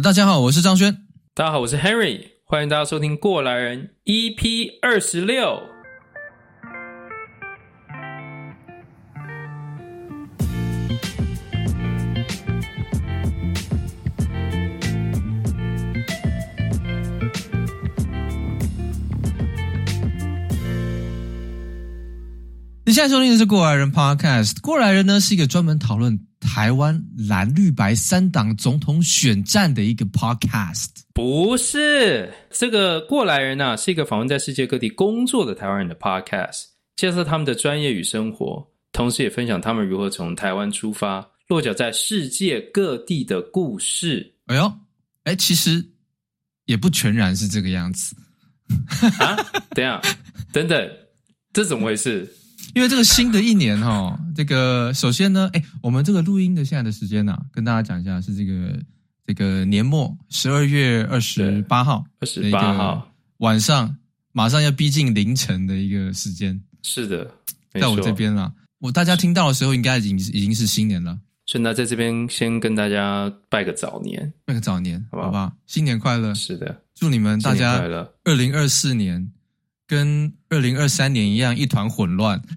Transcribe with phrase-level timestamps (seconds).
[0.00, 1.04] 大家好，我是张轩。
[1.34, 2.28] 大家好，我是 Henry。
[2.46, 5.60] 欢迎大家收听《过来人》EP 二十六。
[22.86, 30.88] 你现在收听的是《过来人》Podcast，《过来人》呢是一个专门讨论台湾蓝绿白三党总统选战的一个 Podcast。
[31.14, 36.64] 不是，这个《过来人》呢是一个访问在世界各地工作的台湾人的 Podcast，
[36.96, 44.34] 介绍他们的专业与生活，同时也分享他们如何从台湾出发，落脚在世界各地的故事。
[44.46, 44.72] 哎呦，
[45.24, 45.84] 哎，其实
[46.66, 48.16] 也不全然是这个样子。
[49.18, 49.36] 啊，
[49.70, 50.00] 等下，
[50.52, 50.90] 等等，
[51.52, 52.28] 这怎么回事？
[52.74, 58.78] 因为这个新的一年哈，这个首先呢，哎，我们这个录音的现在的时间呢、啊，跟大家讲一下，是这个
[59.26, 63.94] 这个年末十二月二十八号，二十八号晚上，
[64.32, 66.58] 马上要逼近凌晨的一个时间。
[66.82, 67.30] 是的，
[67.72, 71.18] 在我这边啦，我大家听到的时候，应该已经已经是新年了。
[71.44, 75.26] 所以那在这边先跟大家拜个早年，拜个早年，好不好？
[75.26, 76.32] 好吧，新年快乐！
[76.34, 77.84] 是的，祝你们大家
[78.24, 79.30] 二零二四年。
[79.92, 82.40] 跟二零二三年一样一团混乱，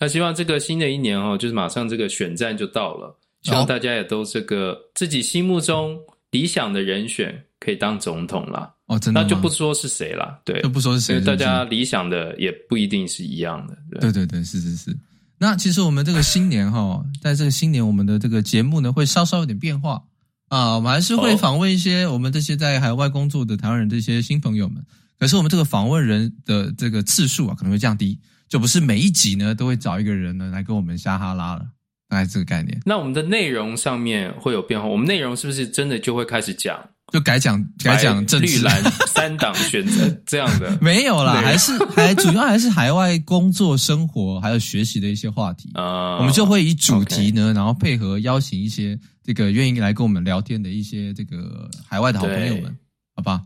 [0.00, 5.96] 那希望这个新的一年哦，就是马上这个选战就到了，希望大家也都这个自己心目中
[6.32, 8.68] 理想的人选可以当总统啦。
[8.86, 13.78] 哦，真的，那就不说是谁啦，对，就不说是谁，因为大家理想的也不一定是一样的。
[14.00, 14.90] 对对对，是是是。
[15.38, 20.02] 那其实我们这个新年哈，在这个新年，我们的这个节目呢，会稍稍有点变化。
[20.48, 24.84] 啊，我们还是会访问一些我们这些在海外工作的台湾人这些新朋友们。
[25.18, 28.18] 可是我们这个访问人的这个次数啊，可能会降低，
[28.48, 31.66] 就不是每一集呢都会找一个人呢来跟我们瞎哈拉了，
[32.08, 32.80] 大概这个概念。
[32.84, 36.78] 那我们的内容上面会有变化，我们内容是不是真的就会开始讲，
[37.12, 40.76] 就改讲改讲政治绿蓝 三党选择这样的？
[40.80, 46.16] 没有啦，还是还主要还是海外工作生活还有学习的一些话题啊。
[46.18, 48.98] 我们就会以主题呢，然后配合邀请一些。
[49.28, 52.74] 这个愿意来跟我们聊天的一些这个海外的好朋友们，
[53.14, 53.42] 好吧？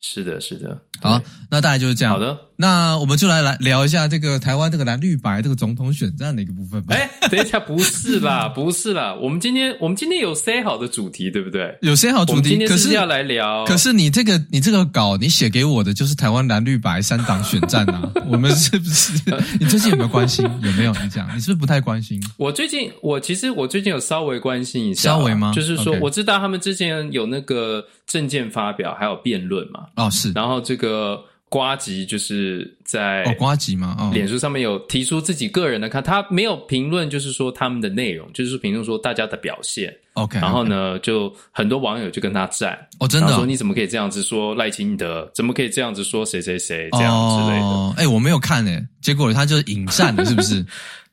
[0.00, 0.80] 是的，是的。
[1.02, 1.20] 好，
[1.50, 2.14] 那大概就是这样。
[2.14, 6.94] 好的，那我们就来来聊一下这个台湾这个蓝绿白这个总统选战的一个部分吧。
[6.94, 9.14] 哎，等一下，不是啦， 不是啦。
[9.14, 11.76] 我们今天我们今天有 say 好的主题，对不对？
[11.82, 13.64] 有 say 好主题，今天是要来聊。
[13.66, 19.12] 可是你这个你这个稿你写给我的就是台湾蓝绿白三党选战啊， 我们是不是？
[19.60, 20.44] 你最近有没有关心？
[20.62, 20.92] 有没有？
[21.02, 22.18] 你讲，你是不是不太关心？
[22.38, 25.52] 我最近我其实我最近有稍微关心一下，稍微吗？
[25.54, 29.80] 就是说我知道他们之前有那个政见发表，还有辩论嘛。
[29.96, 30.32] 哦，是。
[30.32, 31.22] 然后这个。
[31.56, 39.94] 呱吉就是在哦，瓜吉嘛，哦，脸书上面有提出自己个人的看，他没有评论，就是说他们的内容，就是评论说大家的表现。
[40.12, 45.30] OK，然后呢，就很多网友就跟他战哦，真的说你怎么可以这样子说赖清德？
[45.34, 47.90] 怎么可以这样子说谁谁谁这样之类的？
[47.96, 50.64] 哎，我没有看哎，结果他就是引战了，是不是？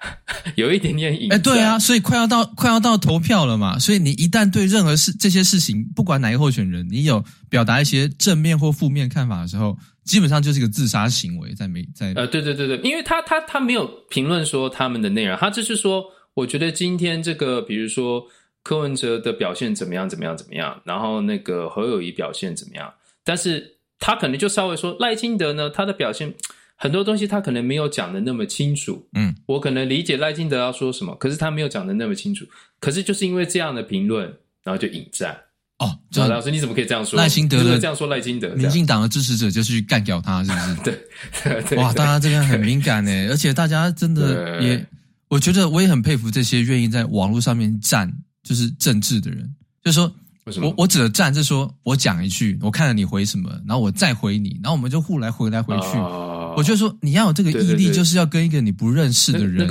[0.55, 1.39] 有一点点引战。
[1.39, 9.77] 哎，对啊，所以快要到快要到投票了嘛，所以你一旦对任何事这些事情，不管哪一个候选人，你有表达一些正面或负面看法的时候。
[10.05, 18.25] 基本上就是一个自杀行为，在没在呃，对对对对，因为他他他没有评论说他们的内容，他就是说，我觉得今天这个，比如说
[18.63, 22.93] 柯文哲的表现怎么样怎么样怎么样，然后那个侯友谊表现怎么样，
[23.23, 26.33] 但是他可能就稍微说赖清德呢，他的表现
[26.75, 32.45] 很多东西他可能没有讲的那么清楚，嗯，我可能理解赖清德要说什么，可是他没有讲的那么清楚，
[32.79, 34.25] 可是就是因为这样的评论，
[34.63, 35.39] 然后就引战。
[35.79, 37.17] 哦，就老师，你怎么可以这样说？
[37.17, 40.75] 赖清德的这样说，赖清德，民进党的支持者就去干掉他，是不是？
[40.83, 40.99] 对，
[41.43, 44.85] 对对哇，大家这个很敏感诶， 而且大家真的也，
[45.29, 48.09] 我觉得我也很佩服这些愿意在网络上面站，
[48.43, 49.51] 就是政治的人。
[49.83, 50.13] 就是说？
[50.61, 55.97] 我我指的战，就是说我讲一句，我看了你回什么，然后我再回你，然后我们就互来回来回去。
[55.97, 59.67] 哦、我就说，你要有这个毅力，就是要跟一个你不认识的人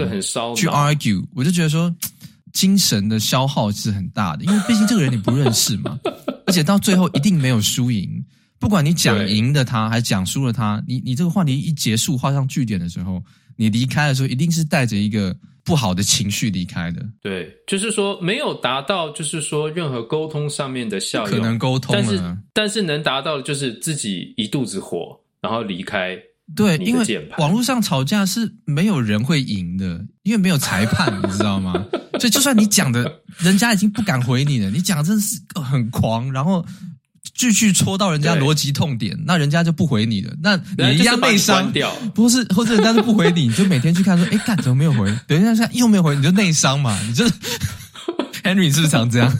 [0.56, 1.24] 去 argue。
[1.34, 1.94] 我就觉得说。
[2.52, 5.98] 精神的消耗是很大的，因为毕竟这个人你不认识嘛，
[6.46, 8.24] 而且到最后一定没有输赢。
[8.58, 13.20] 不管你讲赢的他，还是讲输了他，你你这个话题一结束，画上句点的时候，
[13.56, 17.04] 你离开的时候，一定是带着一个不好的情绪离开的。
[17.20, 26.16] 对，就是说没有达到，就是说任何沟通上面的效用，可能沟通了，但是但是能达到的就是自己一肚子火，然后离开。
[26.54, 31.72] 对，因为网络上吵架是没有人会赢的，因为没有裁判， 你知道吗？
[32.20, 36.64] 所以就算你讲的，人家已经不敢回你了，你讲的真的是很狂，然后
[37.34, 40.34] 继续戳到人家逻辑痛点，那人家就不回你了。
[40.42, 41.72] 那你一样内伤，
[42.14, 45.10] 不是，或者人家就不回你，你就每天去看说，哎，干怎么没有回？
[45.26, 47.00] 等一下，又没有回，你就内伤嘛？
[47.06, 47.32] 你就是
[48.44, 49.38] Henry 是不是常这样？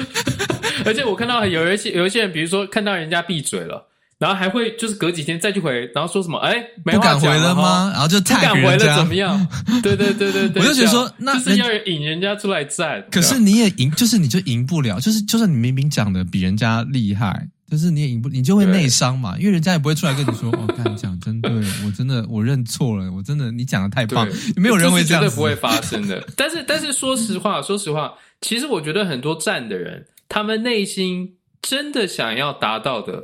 [0.86, 3.84] 而且我看到有一些有一些人，比如说看到人家闭嘴了。
[4.18, 6.38] 然后还会就是隔几天再去回，然后说什么？
[6.38, 7.90] 哎，不敢回了吗？
[7.92, 9.46] 然后就太敢回了，怎么样？
[9.82, 13.04] 对对对对对， 我就觉得说，那就是要引人家出来战。
[13.10, 21.52] 可是你也赢，就是你就赢不了，就是就算你明明讲的比人家厉害，就是你也赢不，你就会内伤嘛，因为人家也不会出来跟你说， 哦，看你讲真对，
[21.86, 24.26] 我真的我认错了，我真的你讲的太棒，
[24.56, 26.26] 没有人会这样，绝对不会发生的。
[26.36, 33.22] 但是但是说实话，说实话，其实我觉得很多站的人，他们内心真的想要达到的，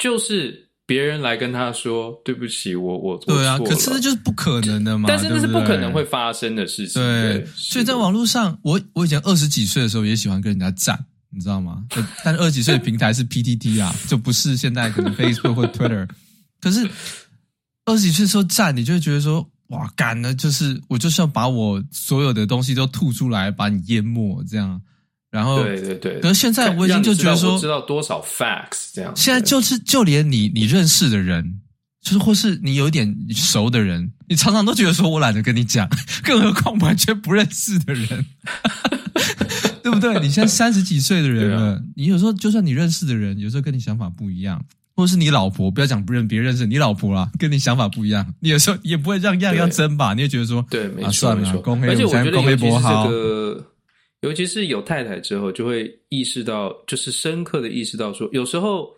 [0.00, 0.66] 就是。
[0.90, 7.00] 别人来跟他说对不起，我我对啊，可是那就是不可能的嘛，但是那是不可能会发生的事情。
[7.00, 10.98] 对，对所以在网络上，我我以前二十几岁的时候也喜欢跟人家战，
[11.30, 11.84] 你知道吗？
[12.24, 16.08] 但是二十几岁的平台是 PTT 啊，就不是现在可能 Facebook 或 Twitter。
[16.60, 16.84] 可是
[17.84, 24.82] 二十几岁的时候战，你就会觉得说哇，干了就是我就是要把我所有的东西都吐出来，把你淹没这样。
[25.30, 26.20] 然后，对对对。
[26.20, 29.12] 可是现在我已经就觉得说，知道多少 facts 这样。
[29.14, 31.60] 现在就是就连你你认识的人，
[32.02, 35.88] 就是或是你有一点熟的人，你常常都觉得说我懒得跟你讲，
[36.24, 38.26] 更何况完全不认识的人，
[39.84, 40.18] 对不对？
[40.20, 44.60] 你现在三十几岁的人了，啊、你有时候就算你认识的人，有时候跟你想法不一样，
[44.96, 50.12] 或是你老婆，不要讲不认别人认识你老婆啦，跟你想法不一样，你有时候也不会让样样争吧？
[50.14, 51.76] 你也觉得说，对，没错，啊、算了，没错。
[51.88, 53.66] 而且我觉得尤其是这个。
[54.20, 58.90] 尤其是有太太之后，就会意识到，就是深刻的意识到说，有时候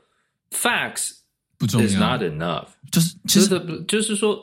[0.51, 1.13] facts
[1.57, 4.37] 不重要，is not enough，就是其实的，就是说，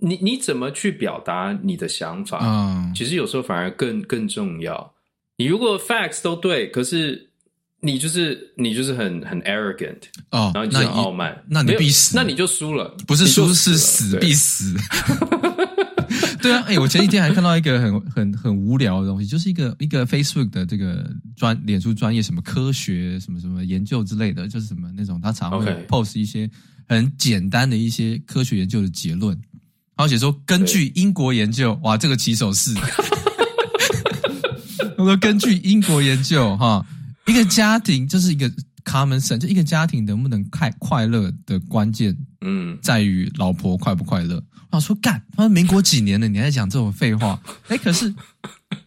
[0.00, 4.94] 你你怎么去表达你的想法，嗯，其实有时候反而更更重要。
[5.36, 7.30] 你如果 facts 都对，可是
[7.80, 10.00] 你就是你就是很很 arrogant
[10.32, 14.74] 哦，然后你就很傲慢，那你必死，那你就输了，不是输是死必死。
[16.46, 26.48] 对啊，哎、欸，我前几天还看到一个很 很很无聊的东西，就是一个一个 Facebook 的这个专脸书专业什么科学什么什么研究之类的，就是什么那种他常会 post 一些
[26.88, 29.36] 很简单的一些科学研究的结论，
[29.96, 32.72] 然后写说根据英国研究，哇，这个起手式，
[34.96, 36.84] 他说根据英国研究哈，
[37.26, 38.48] 一个家庭就是一个
[38.84, 44.40] common sense，就一个家庭能不能快快乐的关键，嗯，在于老婆快不快乐。
[44.76, 47.42] 我说干，他说民国几年了，你还在讲这种废话？
[47.68, 48.14] 哎，可是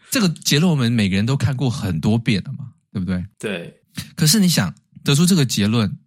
[0.10, 3.26] 这个结论我们每个人都看过很多遍了嘛，对不对？
[3.38, 3.82] 对。
[4.16, 5.98] 可是你想得出这个结论，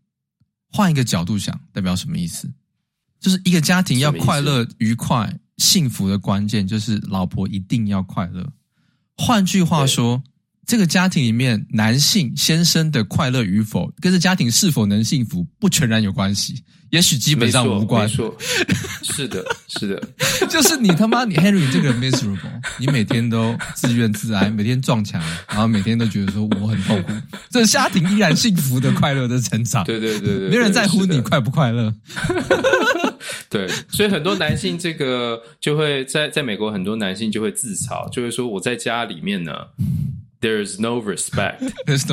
[0.70, 2.50] 换一个角度想，代表什么意思？
[3.20, 8.52] 就是一个家庭要快乐、愉快、幸福的关键，就是老婆一定要快乐。
[9.16, 10.22] 换句话说，
[10.66, 16.62] 这个家庭里面男性先生的快乐与否，跟这家庭是否能幸福，不全然有关系。
[16.90, 18.36] 也许基本上无关，没错，
[19.02, 22.36] 是的，是的，就是你他妈你 Henry 这个 miserable，
[22.78, 25.18] 你每天都自怨自哀，每天撞墙，
[25.48, 27.12] 然后每天都觉得说我很痛苦，
[27.48, 31.94] 这家庭依然幸福的、快乐的成长，对对对对，没人在乎你快不快乐，
[33.48, 39.52] 对，所以很多男性这个就会在在美国，很多男性就会自嘲，就会说我在家里面呢
[40.42, 42.06] ，there is no no respect，there's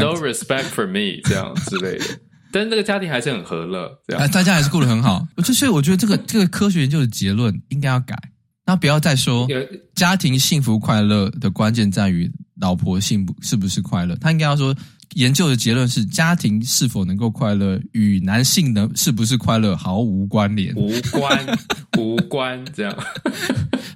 [0.00, 2.04] no respect for me，这样之类的。
[2.50, 5.22] 但是这个家庭还是很和乐，这样，大家还是过得很好。
[5.44, 8.16] 所以我觉得这个这个科学研究的结论应该要改，
[8.64, 9.46] 那不要再说
[9.94, 14.74] 家庭幸福快乐的关键在于老婆幸福是不是快乐，他应该要说
[15.14, 21.58] 研究的结论是家庭是否能够快乐与男性的是不是快乐毫无关联，无关
[21.98, 22.94] 无关，这样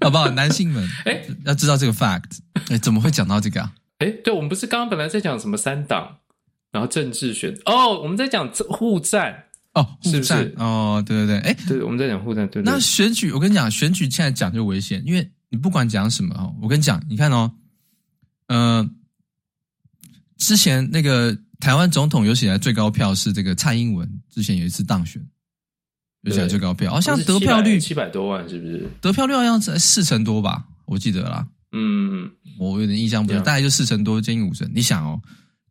[0.01, 0.29] 好不好？
[0.31, 2.39] 男性们，哎，要知道这个 fact，
[2.69, 3.73] 哎，怎么会讲到这个啊？
[3.99, 6.17] 哎，对，我们不是刚刚本来在讲什么三党？
[6.73, 12.73] 然后政治选哦，我们在讲互战哦，互战哦，对对对，哎，对，我们在讲互战，对，对。
[12.73, 17.53] 那选举，我跟你讲，选举现在讲就危险，因为你不管讲什么哦，我跟你讲，你看哦，
[18.49, 18.89] 呃，
[20.43, 25.25] 之前那个台湾总统有史以来最高票是这个蔡英文，之前有一次当选，
[26.23, 28.91] 有史以来最高票，好像得票率七百多万，是不是？
[29.01, 34.71] 得票率好像在四成多吧，我记得啦，嗯，我有点印象不深，大概就四成多，接近五成。
[34.75, 35.21] 你想哦。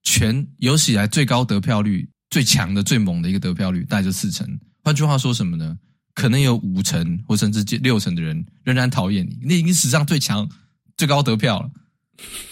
[0.03, 4.47] 全有史以来最高得票率、最强的、最猛的一个得票率，大概就四成。
[4.83, 5.77] 换句话说什么呢？
[6.15, 10.49] 可能有五成或甚至六成的人仍然讨厌你，那已经史上最强、
[10.97, 11.69] 最高得票了，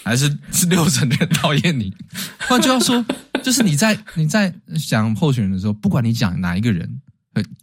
[0.02, 1.92] 还是 是六成的人讨厌你？
[2.48, 3.04] 换句话说，
[3.42, 4.52] 就是你在你在
[4.88, 6.88] 讲候选人的时候，不管你讲哪一个人，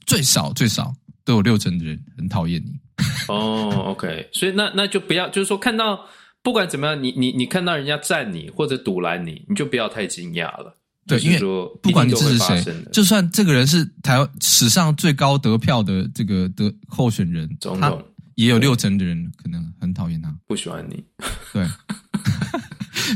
[0.06, 2.74] 最少最少都有六成的人很讨厌你。
[3.28, 6.06] 哦、oh，OK，所以那那就不要，就是说看到。
[6.44, 10.78] 不管怎么样，你你你看到人家赞你或者堵拦你，你就不要太惊讶了。
[11.06, 11.40] 对，因为
[11.82, 12.64] 不管你支持谁，
[12.94, 18.02] 就算这个人是台湾史上最高得票的这个的候选人，总统
[18.38, 21.04] 也有六成的人可能很讨厌他，不喜欢你。
[21.52, 21.68] 对。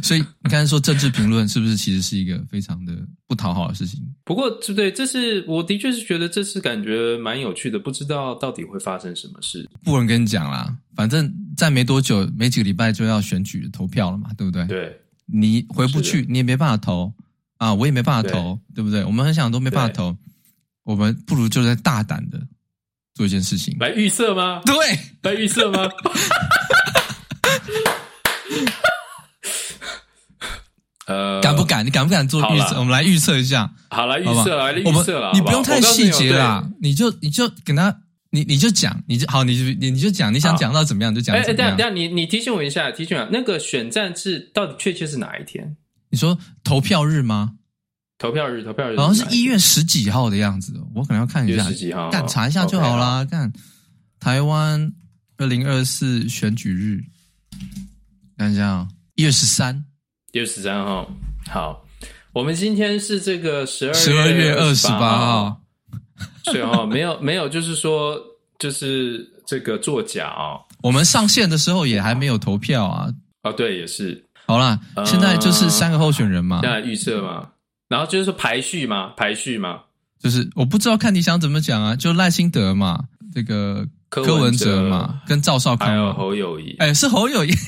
[0.01, 2.93] 所以你刚才说政治评论是不是其实是一个非常的
[3.27, 4.01] 不讨好的事情？
[4.23, 9.69] 不过，对对，这是我的确是觉得这次感觉蛮有趣的，不知道到底会发生什么事。
[9.83, 14.65] 不能跟你讲啦，反正再没多久，没几个礼拜就要选举投票了嘛，对不对？
[14.65, 17.13] 对，你回不去，你也没办法投
[17.57, 19.03] 啊，我也没办法投，对，对不对？
[19.03, 20.15] 我们很想都没办法投，
[20.83, 22.41] 我们不如就在大胆的
[23.13, 24.61] 做一件事情，来预测吗？
[24.65, 24.75] 对，
[25.21, 25.89] 来预测吗？
[31.07, 31.85] 呃，敢不敢？
[31.85, 32.77] 你敢不敢做预测？
[32.79, 33.69] 我们来预测一下。
[33.89, 35.31] 好了，预测来预测了。
[35.33, 37.93] 你不用太细节啦，你就你就跟他，
[38.29, 41.35] 你你就讲，你就好，你就你你就讲，你想讲到怎么样就讲。
[41.35, 45.75] 哎，等下等下，你你提醒我一下，提醒我那个选战是到底确切是哪一天？
[46.09, 47.51] 你说投票日吗？
[48.21, 50.79] 投票日，投票日，好像是一月十几号的样子。
[50.93, 53.25] 我可能要看一下，十几号，干查一下就好啦。
[53.25, 53.51] 看
[54.19, 54.93] 台湾
[55.37, 57.03] 二零二四选举日，
[58.37, 59.83] 看一下，一月十三。
[60.33, 61.11] 一月十三号，
[61.49, 61.83] 好，
[62.31, 65.61] 我们今天是这个十二十二月二十八号，
[66.43, 68.15] 对哦，没有没有，就是说
[68.59, 70.61] 就是这个作假啊、哦。
[70.83, 73.11] 我们上线的时候也还没有投票啊。
[73.41, 74.23] 啊，对，也是。
[74.45, 77.49] 好啦，现在就是三个候选人嘛，现在预测嘛，
[77.91, 79.81] 然后就是说排序嘛，排序嘛，
[80.17, 83.03] 就是我不知道看你想怎么讲啊，就赖清德嘛，
[83.35, 87.51] 这个柯文哲嘛，跟赵少康还有侯友谊，哎，是侯友宜。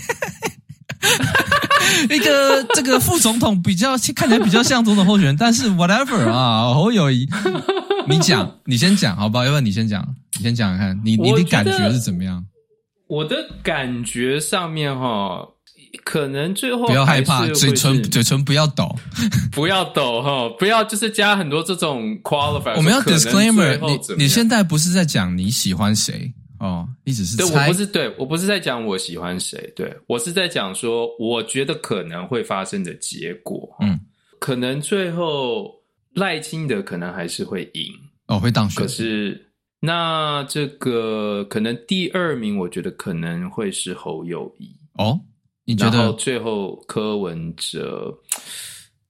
[2.09, 7.27] 一个这个副总统比较看起来比较像总统候选人，但是 whatever 啊，侯友谊，
[8.07, 9.43] 你讲，你先讲，好不好？
[9.43, 12.45] 要不然你先讲，你先讲讲看，你你的感觉是怎么样？
[13.07, 15.45] 我的感觉上面哈，
[16.03, 18.95] 可能最后不要害怕，嘴唇嘴唇不要抖，
[19.51, 22.75] 不要抖哈，不要就是加很多这种 qualifier。
[22.75, 26.33] 我们要 disclaimer，你你现在不是在讲你喜欢谁？
[26.59, 27.43] 哦，你只是猜。
[27.45, 33.69] 对，我不是对，我不是在讲我喜欢谁，对，我是在讲说我觉得可能会发生的结果。
[33.81, 33.99] 嗯，
[34.39, 35.69] 可能最后
[36.13, 37.85] 赖清德可能还是会赢
[38.27, 38.81] 哦，会当选。
[38.81, 39.49] 可是
[39.81, 45.19] 那这个可能第二名，我觉得可能会是侯友谊哦。
[45.65, 45.97] 你觉得？
[45.97, 48.13] 然后最后柯文哲，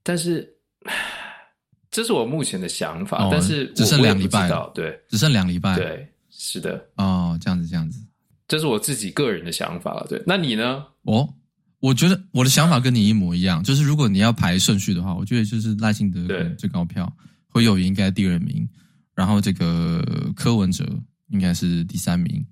[0.01, 0.47] 但是
[1.91, 3.25] 这是我目前的想法。
[3.25, 6.07] 哦，但是只剩两礼拜，对，只剩两礼拜，对。
[6.35, 7.99] 是的，哦，这样子，这样子，
[8.47, 10.05] 这是我自己个人的想法了。
[10.09, 10.83] 对，那你呢？
[11.03, 11.31] 哦，
[11.79, 16.19] 我觉得我的想法跟你一模一样，就是如果你要排顺序的话，我觉得就是赖清德
[16.57, 17.09] 最高票，
[17.47, 18.67] 侯友宜应该第二名，
[19.13, 20.03] 然后这个
[20.35, 20.83] 柯文哲
[21.29, 22.43] 应该是第三名。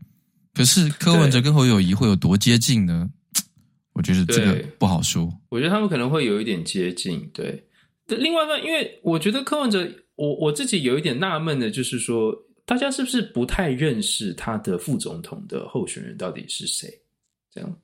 [0.53, 3.09] 可是柯文哲跟侯友谊会有多接近呢？
[3.93, 5.31] 我觉得这个不好说。
[5.49, 7.29] 我觉得他们可能会有一点接近。
[7.33, 7.63] 对，
[8.07, 12.33] 另外呢，因为我觉得柯文哲，我我自己有一点纳闷的，就是说。
[12.63, 16.87] 大家是不是不太认识他的副总统的候选人到底是谁？
[17.53, 17.77] 这样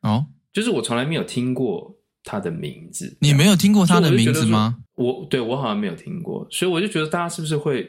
[0.00, 3.14] 哦，就是我从来没有听过他的名字。
[3.20, 4.78] 你没有听过他的名字吗？
[4.94, 7.88] 我，我对我好像没有听过，所以我就觉得大家是不是会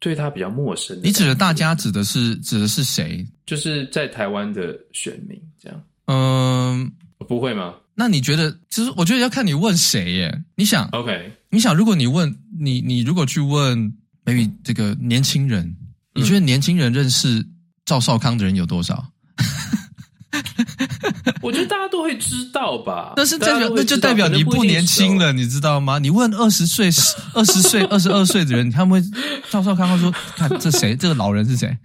[0.00, 0.98] 对他比较陌生？
[1.04, 3.24] 你指的大家指的是指的是谁？
[3.44, 5.80] 就是在台湾的选民这样。
[6.06, 6.92] 嗯，
[7.28, 7.74] 不会吗？
[7.94, 8.58] 那你觉得？
[8.70, 10.42] 其实我觉得要看你问谁耶。
[10.56, 11.32] 你想，OK？
[11.50, 13.94] 你想，如果你问你，你如果去问。
[14.26, 15.76] maybe 这个年轻人，
[16.12, 17.46] 你觉得年轻人认识
[17.84, 19.06] 赵少康的人有多少？
[21.40, 23.12] 我觉得大家都会知道吧。
[23.14, 26.00] 但是代表那就代表你不年轻了，你知道吗？
[26.00, 26.88] 你问二十岁、
[27.34, 29.08] 二十岁、二十二岁的人，他们会
[29.48, 30.96] 赵少康会说：“看这谁？
[30.96, 31.78] 这个老人是谁？”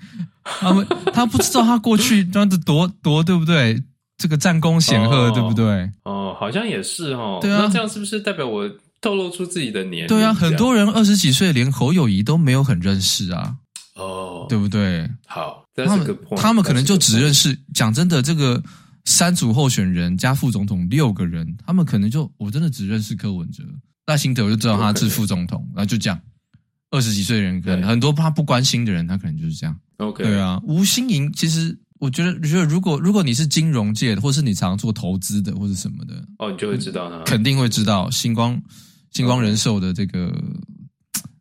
[0.43, 3.83] 他们他不知道他过去这样子多多对不对？
[4.21, 5.89] 这个战功显赫，哦、对不对？
[6.03, 7.39] 哦，好像也是哦。
[7.41, 8.69] 对啊，那这样是不是代表我？
[9.03, 13.55] 透露出自己的年龄，对啊，很多人二十几岁连侯友谊都没有很认识啊，
[13.95, 15.09] 哦，对不对？
[15.25, 18.61] 好，他们他们可能就只认识，讲真的，这个
[19.05, 23.63] 三组候选人加副总统六个人，他们可能就我真的只认识柯文哲、
[24.05, 26.21] 赖清德，我就知道他是副总统，然后就这样。
[26.91, 29.75] 二十几岁人，可能很多他不关心的人，他可能就是这样。
[29.97, 38.61] OK，对啊，吴欣盈，其实我觉得，觉得如果如果你是金融界的，或是你常做投资的，或是什么的，哦，你就会知道呢，肯定会知道星光。
[39.11, 40.35] 星光人寿的这个、oh.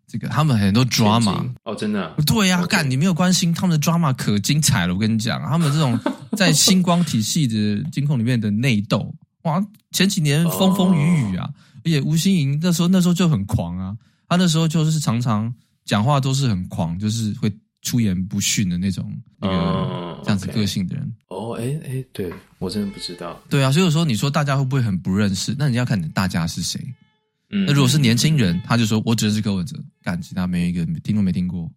[0.08, 4.92] 这个，他们很多 drama 哦，oh, 真的、啊，对呀、啊，干.你没有关心他们的 drama 可精彩了。
[4.92, 5.96] 我跟你讲，他们这种
[6.36, 9.14] 在星光体系的金控里面的内斗，
[9.44, 11.54] 哇，前几年风风雨雨啊，oh.
[11.84, 13.96] 而且吴欣盈那时候那时候就很狂啊，
[14.28, 17.48] 他那时候就是常常讲话都是很狂，就是会
[17.82, 20.24] 出言不逊的那种那个、oh.
[20.24, 21.12] 这样子个性的人。
[21.28, 23.40] 哦，哎哎，对我真的不知道。
[23.48, 25.54] 对啊，所以说你说大家会不会很不认识？
[25.58, 26.80] 那你要看你大家是谁。
[27.50, 31.70] 嗯，那如果是年轻人，他就说我只认识柯文哲，干其他没有一个听都没听过。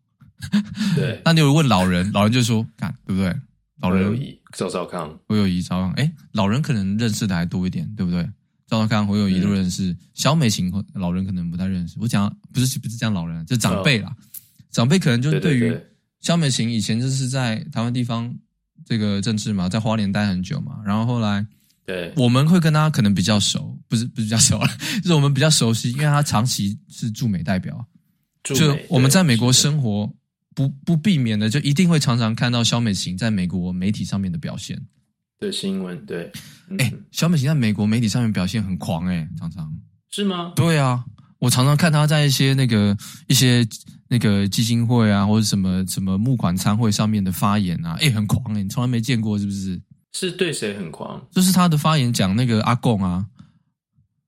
[0.95, 3.35] 对， 那你有问老人，老人就说干对不对？
[3.81, 8.29] 老人侯友宜、赵少康、侯友谊、赵少康，哎，老人可能认识的还多一点，对不对？
[8.67, 11.97] 赵少康、侯友谊都认识，萧、嗯、美琴老人可能不太认识。
[11.99, 14.15] 我讲不是不是讲老人，就长辈啦，哦、
[14.69, 15.77] 长辈可能就对于
[16.23, 18.35] 萧美琴以前就是在台湾地方
[18.83, 21.45] 这个政治嘛，在花莲待很久嘛，然后后来
[21.85, 24.67] 对我们会跟他可能比较熟，不是不是比较熟了，
[25.03, 27.85] 就是我们比较熟悉，因为他长期是驻美代表，
[28.43, 30.11] 就我们在美国生活。
[30.55, 34.79] 不不避免的，就一定会常常看到萧美琴在美国媒体上面的表现
[35.39, 36.05] 的新闻。
[36.05, 36.31] 对，
[36.77, 39.75] 哎、嗯，萧美琴在美国媒体上面表现很狂、欸，哎，常常
[40.11, 40.53] 是吗？
[40.55, 41.03] 对啊，
[41.43, 42.95] 我常常看他在一些那个
[43.27, 43.67] 一些
[44.07, 49.81] 那个基金会啊，或者什么什么募款餐会上面的发言啊，哎，很狂哎、欸，你从来没见过是不是？
[50.13, 51.21] 是对谁很狂？
[51.31, 53.25] 就是他的发言讲那个阿贡啊。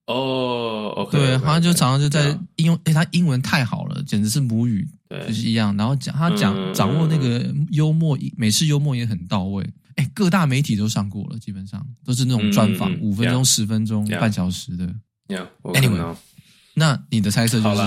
[0.08, 5.76] 哦、oh, 对，好像就常常就在应用，哎，他英文太好了，简直是母语，对，就是一样。
[5.78, 9.66] 然后讲他讲掌握那个幽默，美式幽默也很到位。
[9.96, 14.94] 哎，各大媒体都上过了，基本上都是那种专访，五分钟、十分钟、半小时的。
[15.74, 16.16] Anyway，
[16.76, 17.82] 那你的猜测就是，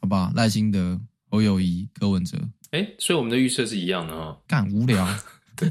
[0.00, 0.30] 好不好？
[0.34, 2.36] 赖清德、侯友谊、柯文哲。
[2.72, 4.36] 哎，所以我们的预测是一样的哦。
[4.46, 5.08] 干无聊，
[5.56, 5.70] 对，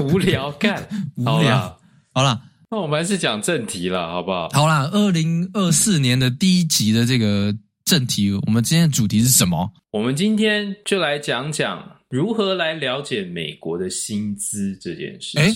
[0.00, 1.78] 无聊 干无聊。
[2.12, 2.40] 好了。
[2.70, 4.48] 那我们还是讲正题了，好不好？
[4.48, 9.72] 好啦，二零二四年的第一集的这个正题，我们今天的主题是什么？
[9.92, 11.80] 我们今天就来讲讲
[12.10, 15.40] 如何来了解美国的薪资这件事情。
[15.40, 15.54] 哎，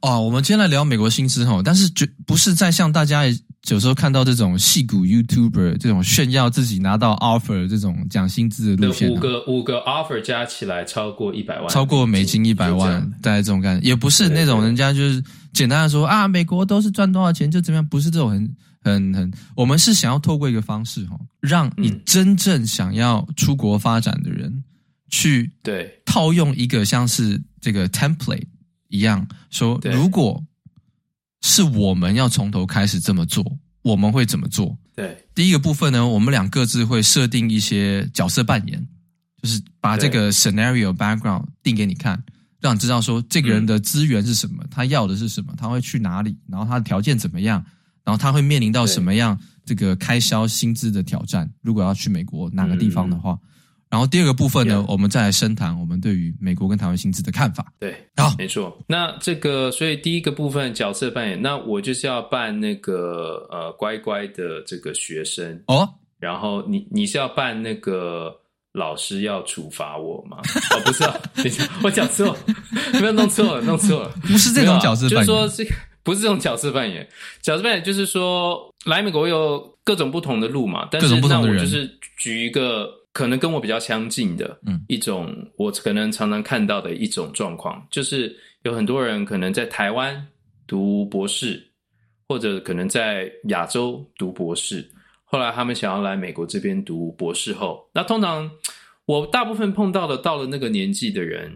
[0.00, 3.24] 哦，我们今天来聊美国薪资哈，但是绝不是在向大家
[3.68, 9.10] 有时候看到这种戏骨 YouTuber 这种炫耀自己拿到 offer 这种讲薪资的路线。
[9.10, 15.22] 五个五个 offer 加起来超过一百万，超过美金一百万，大概这种感觉，也不是那种人家就是。
[15.52, 24.62] 简单的说啊，美国都是赚多少钱就怎么样，不是这种很很很，我们是想要透过一个方式哈，让你真正想要出国发展的人
[25.08, 28.44] 去对套用一个像是这个 template
[28.88, 30.44] 一样，说如果
[31.42, 33.44] 是我们要从头开始这么做，
[33.82, 34.76] 我们会怎么做？
[34.94, 38.86] 对，第一个部分呢，我们俩各自会设定一些角色扮演，
[39.42, 42.22] 就是把这个 scenario background 定给你看。
[42.58, 47.64] 让你知道说这个人的资源是什么，他要的是什么，他会去哪里，然后他的条件怎么样，
[48.02, 51.48] 然后他会面临到什么样这个开销薪资的挑战。
[51.60, 53.38] 如果要去美国哪个地方的话，
[53.88, 57.64] 然后第二个部分呢，我们再来深谈我们对于美国跟台湾薪资的看法。
[57.78, 58.76] 对，好，没错。
[58.86, 68.40] 那这个，所以第一个部分角色扮演，那我就是要扮那个呃乖乖的这个学生哦，然后你你是要扮那个。
[68.76, 70.36] 老师要处罚我吗？
[70.70, 72.36] 哦，不是啊，等一下，我讲错了，
[72.92, 77.08] 不要弄错了，弄错了，不是这种角色扮演，就是说这个不是这种角色扮演，
[77.40, 90.22] 角色扮演就是说来美国有各种不同的路嘛，但是那我就是举一个可能跟我比较相近的，嗯，一种我可能常常看到的一种状况，就是有很多人可能在台湾
[90.66, 91.66] 读博士，
[92.28, 94.86] 或者可能在亚洲读博士。
[95.24, 98.50] 后来他们想要来美国这边读博士后，那通常
[99.06, 101.50] 我大部分碰到的到了那个年纪的人，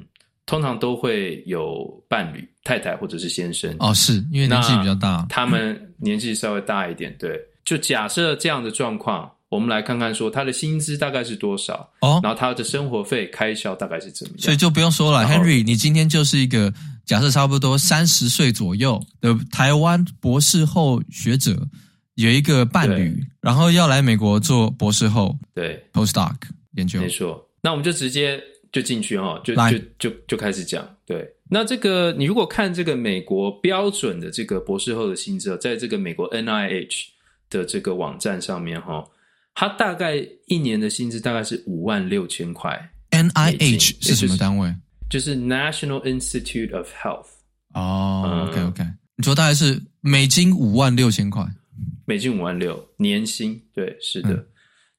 [0.46, 3.76] 通常都会有伴侣、太太或者是先生。
[3.80, 7.14] 哦，是因为年纪比较大，他们年纪稍微大一点。
[7.18, 14.40] 对，就假设这样的状况，我们来看看说他的薪资大概是多少哦，然后他的生活费开销大概是怎么样。
[14.40, 16.72] 所以就不用说了，Henry，你今天就是一个
[17.04, 21.68] 假设差不多三十岁左右的台湾博士后学者。
[22.16, 26.34] 有一个伴侣，然后要来美国做博士后，对，postdoc
[26.72, 27.48] 研究，没错。
[27.62, 28.38] 那我们就直接
[28.70, 30.86] 就进去哈，就就就就开始讲。
[31.06, 37.06] 对，那这个你如果看这个美国标准的这个博士后的薪资，在这个美国 NIH
[37.48, 39.02] 的这个网站上面哈，
[39.54, 42.90] 它大概一年的薪资大概是五万六千块。
[43.10, 44.74] NIH 是什么单位？
[45.08, 47.26] 就是 National Institute of Health。
[47.74, 48.84] 哦，OK OK，
[49.16, 51.44] 你说大概是美金五万六千块。
[52.06, 54.32] 美金五万六年薪，对，是的。
[54.32, 54.46] 嗯、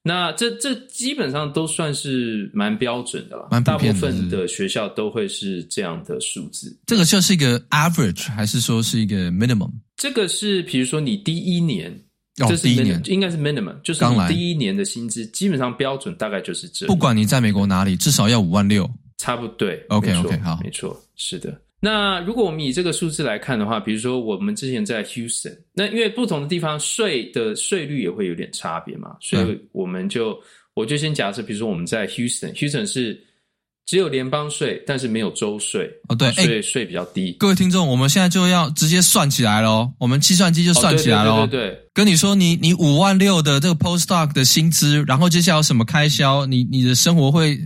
[0.02, 6.74] 那这这基本上都算是蛮标准的了，蛮大部分的学校都会是这样的数字。
[6.86, 9.70] 这个就是一个 average，还是说是一个 minimum？
[9.96, 12.02] 这个是，比如说你第一年，
[12.40, 16.86] 哦，这是第一年应该是 minimum，就是你第一年的薪资，基本上标准大概就是这。
[16.86, 19.54] 不管你在美国哪里，至少要五万六，差不多。
[19.56, 21.60] 对，OK OK，好，没错，是的。
[21.78, 30.40] 那如果我们以这个数字来看的话，比如说我们之前在 Houston，那因为不同的地方税的税率也会有点差别嘛，所以我们就
[30.74, 33.20] 我就先假设，比如说我们在 Houston，Houston 是
[33.86, 36.14] 只有联邦税，但是没有州税哦。
[36.14, 37.32] 对，税税比较低。
[37.38, 41.46] 各位听众，我们现在就要直接算起来喽，我们计算机就算起来咯。
[41.46, 47.58] 对对对，跟你说，你你五万六的这个 postdoc 的薪资，然后接下来有什么开销，你你的生活会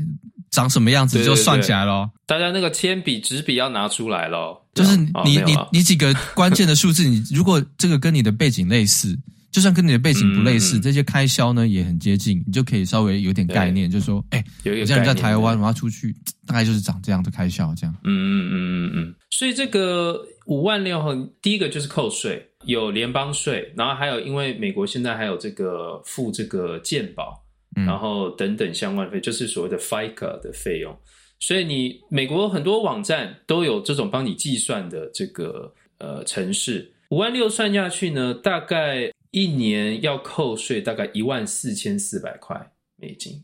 [0.50, 2.08] 长什么样子，就算起来喽。
[2.26, 4.56] 大家那个铅笔、纸笔要拿出来喽。
[4.74, 9.16] 就是你你你几个关键的数字，你如果这个跟你的背景类似。
[9.56, 16.14] 就算跟你的背景不类似，嗯、这些开销呢也很接近，你就可以稍微有点概念，就是说，哎、欸，我现在在台湾，我要出去，
[16.46, 17.96] 大概就是长这样的开销，这样。
[18.04, 19.14] 嗯嗯嗯嗯嗯。
[19.30, 27.42] 所以这个五万六后，第一个就是扣税，有联邦税，然后还有因为美国现在还有这个付这个健保，
[27.74, 30.94] 然后等等相关费，就是所谓的 FICA 的费用。
[31.40, 39.10] 所以你美国很多网站都有这种帮你计算的这个呃城市，五万六算下去呢，大概。
[39.36, 42.58] 一年要扣税大概一万四千四百块
[42.96, 43.38] 美金，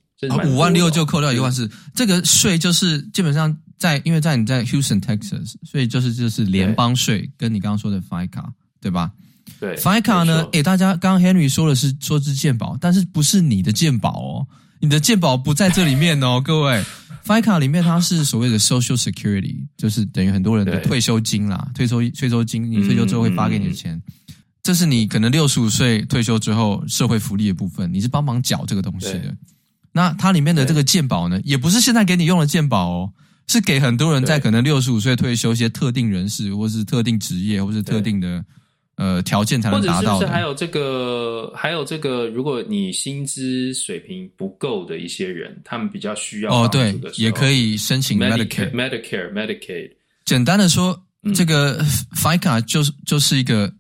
[0.47, 8.43] 五万六就扣掉一万四，这个税就是基本上在，因为在你在 Houston Texas，所以就是就是联邦税，跟你刚刚说的 FICA
[8.81, 9.13] 对吧？
[9.61, 10.49] 对，FICA 呢？
[10.53, 14.47] 诶，大家刚刚 Henry 说的是说是健保，但是不是你的健保哦，
[14.81, 16.83] 你的健保不在这里面哦， 各位
[17.27, 23.95] ，FICA 里面它是所谓的 Social Security，就是等于很多人的退休金啦，退休退休金，你退休之后会发给你的钱。
[23.95, 24.13] 嗯嗯
[24.63, 29.37] 这是你可能六十五岁退休之后社会福利的部分，你是帮忙缴这个东西的。
[29.91, 33.13] 那它里面的这个健保呢，也不是现在给你用的健保哦，
[33.49, 38.45] 是给很多人在可能六十五岁退休一些特定人士，或是特定职业，或是特定的
[38.95, 40.21] 呃条件才能达到的。
[40.21, 49.91] 或者是不是还有这个，还有这个，如果你薪资水平不够的一些人，他们比较需要哦，对，也可以申请 Medicare、Medicare、Medicaid。
[50.25, 50.99] 简单的说，
[51.35, 53.73] 这个 FICA 就是就是一个。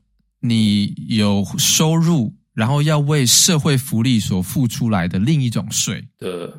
[0.42, 6.06] 你有收入，然后要为社会福利所付出来的另一种税。
[6.18, 6.50] 对，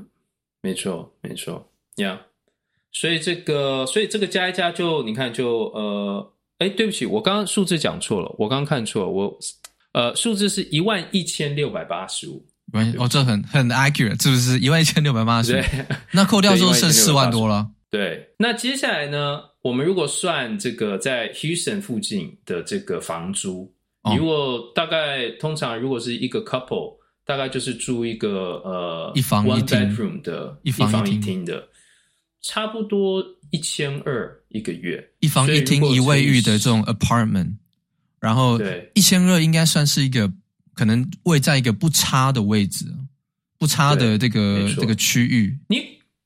[0.62, 2.20] 没错，没错，呀、yeah.。
[2.92, 9.40] 所以这个，所以这个加一加就，你看就，呃，哎，对不起，我刚刚数字讲错了，我刚刚看错了，我，
[9.94, 12.46] 呃，数字是一万一千六百八十五。
[12.98, 14.60] 哦，这很很 accurate，是不是？
[14.60, 15.62] 一万一千六百八十五。
[16.12, 17.70] 那扣掉之后剩四万多了。
[17.90, 19.42] 对，那接下来呢？
[19.64, 29.80] 我们如果算这个在 Houston 附近的这个房租，哦、如果大概通常如果是一个 couple，大概就是住一个呃一房一厅。
[29.80, 31.46] bedroom 的一房一厅。
[31.46, 31.66] 的，
[32.42, 37.56] 差不多一千二一个月，一房一厅一卫浴的这种 apartment，
[38.20, 38.92] 然后对。
[38.96, 40.30] 一千二应该算是一个
[40.74, 42.84] 可能位在一个不差的位置，
[43.58, 45.78] 不差的这个这个区域，你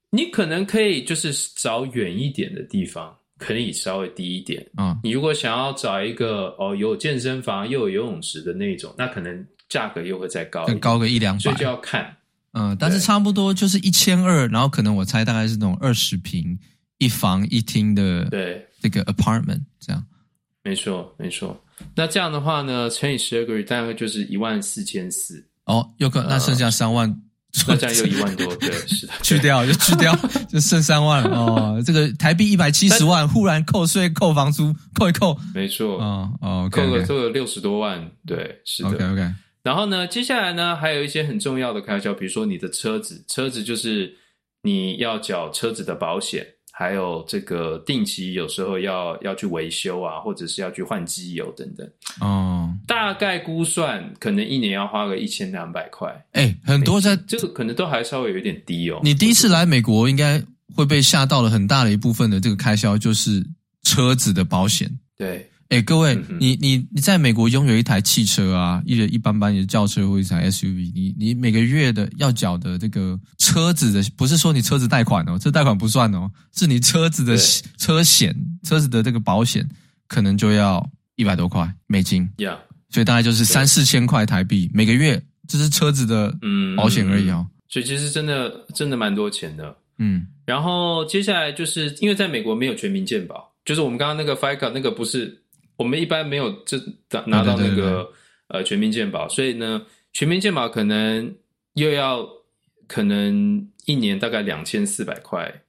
[0.10, 3.16] 你可能可以就是找远一点的地方。
[3.38, 5.00] 可以稍微低一点啊、嗯。
[5.04, 12.18] 你如果想要找一个哦有健身房又有游泳池的那种，那可能价格又会再高一点，高个一两百，所以就要看。
[12.54, 16.58] 嗯，但是差不多就是一千二，然后可能我猜大概是那种二十平
[16.98, 20.04] 一房一厅的，对这个 apartment 这样。
[20.64, 21.64] 没错，没错。
[21.96, 25.46] 那这样的话呢，乘以十二个月，大概就是一万四千四。
[25.66, 27.22] 哦，又可能那剩下三万。
[27.54, 30.16] 嗯那这样又一万多，对，是的， 去掉就去掉，
[30.48, 31.84] 就剩三万了哦。
[31.84, 38.90] 这个台币一百七十万，忽然扣税、扣房租、扣一扣，没错，哦哦，扣了扣了六十多万，对，是的。
[38.90, 39.34] OK OK。
[39.64, 44.16] 然后呢，接下来呢，还有一些很重要的开销，比如说你的车子，车子就是
[44.62, 46.46] 你要缴车子的保险。
[46.78, 51.90] 还有这个定期有时候要要去维修啊，或者是要去换机油等等。
[52.20, 56.08] 哦，大概估算可能一年要花个一千两百块。
[56.34, 59.00] 哎，很多在这个可能都还稍微有一点低哦。
[59.04, 60.40] 你第一次来美国，应该
[60.76, 63.44] 会被吓到了，很大的一部分的这个开销就是
[63.82, 64.88] 车子的保险。
[65.18, 65.50] 对。
[65.70, 77.36] 哎，各位，嗯、你你你在美国拥有一台汽车啊，一一般般的轿车或一台 SUV，你你每个月的要缴的这个车子的，不是说你车子贷款哦，这贷款不算哦，是你车子的
[77.78, 79.68] 车险，车子的这个保险
[80.08, 82.60] 可能就要一百多块美金，Yeah.
[82.90, 86.34] 所以大概就是三四千块台币每个月，这是车子的
[86.78, 87.46] 保险而已哦。
[87.68, 90.28] 所以其实真的真的蛮多钱的，嗯。
[90.46, 95.44] 然后接下来就是因为在美国没有全民健保，就是我们刚刚那个 FICA 那个不是。
[95.78, 96.78] 我们一般没有这
[97.26, 98.12] 拿到那个
[98.50, 101.34] 呃全民健保，所以呢，全民健保可能
[101.74, 102.28] 又要
[102.88, 105.62] 可能一年大概两千四百块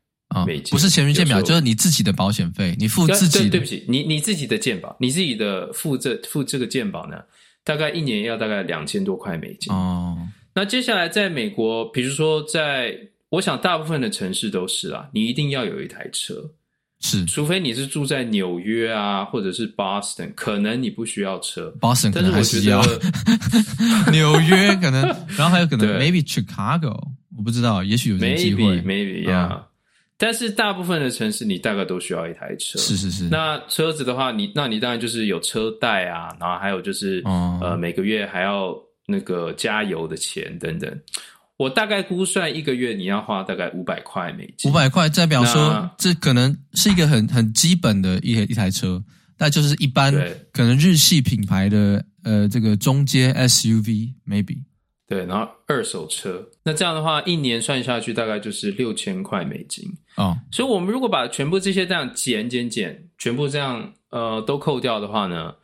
[0.46, 3.50] 美金，哦，不是全民健保，就是你自己的保险费，你付自己的。
[3.50, 7.22] 对，对不起，你你自己的健保，你自己的付这付这个健保呢，
[7.62, 10.16] 大概一年要大概两千多块美金哦。
[10.54, 16.50] 那接下来在美国，比如说在，我想大部分的城市都是啦，你一定要有一台车。
[17.00, 21.72] 是，除非你是住在纽约啊，或者是 Boston，可能你不需要车。
[21.80, 22.82] Boston 可能还是要。
[24.10, 25.02] 纽约可能，
[25.36, 26.96] 然后还有可能 maybe Chicago，
[27.36, 28.62] 我不知道，也许有这机会。
[28.62, 29.62] Maybe maybe yeah，、嗯、
[30.16, 32.78] 但是大部分的城市你大概都需要一台车。
[32.78, 33.28] 是是是。
[33.28, 38.74] 那车子的话，你那你当然就是有车贷啊，然后还有就是、哦、呃每个月还要
[39.06, 41.00] 那个加油的钱等等。
[41.58, 44.70] 我大概估算一个月你要花大概五百块美金。
[44.70, 49.02] 五百块代表说这可能是一个很很基本的一一台车，
[49.36, 50.10] 那就是一般
[50.52, 54.56] 可能日系品牌的呃这个中阶 SUV maybe。
[55.08, 59.84] 对，然后二手车，那这样的话，一年算下去大概就是六千块美金
[60.16, 60.36] 哦。
[60.52, 65.54] 所以，我们如果把全部这些这样减减减，全部这样呃都扣掉的话呢，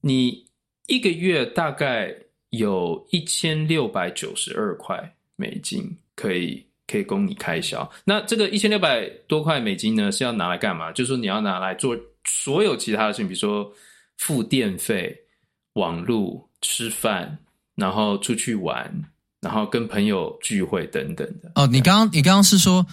[0.00, 0.46] 你
[0.86, 2.14] 一个月大概
[2.50, 7.90] 有一千六百九十二块美金可以可以供你开销。
[8.04, 10.92] 那这个一千六百多块美金呢，是要拿来干嘛？
[10.92, 13.72] 就是说你要拿来做所有其他的事情，比如说
[14.18, 15.16] 付电费、
[15.74, 17.38] 网路、吃饭。
[17.76, 18.88] 然后出去玩，
[19.40, 21.50] 然后跟朋友聚会等等的。
[21.56, 22.86] 哦，你刚刚你刚刚是说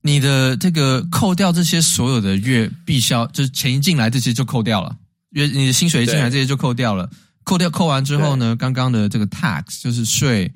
[0.00, 4.96] 你的这个扣掉这些所有的月必销，就是钱一进来这些就扣掉了，
[5.30, 7.10] 月你的薪水一进来这些就扣掉了，
[7.42, 10.48] 扣掉扣完之后呢，刚刚的这个 tax 就是税、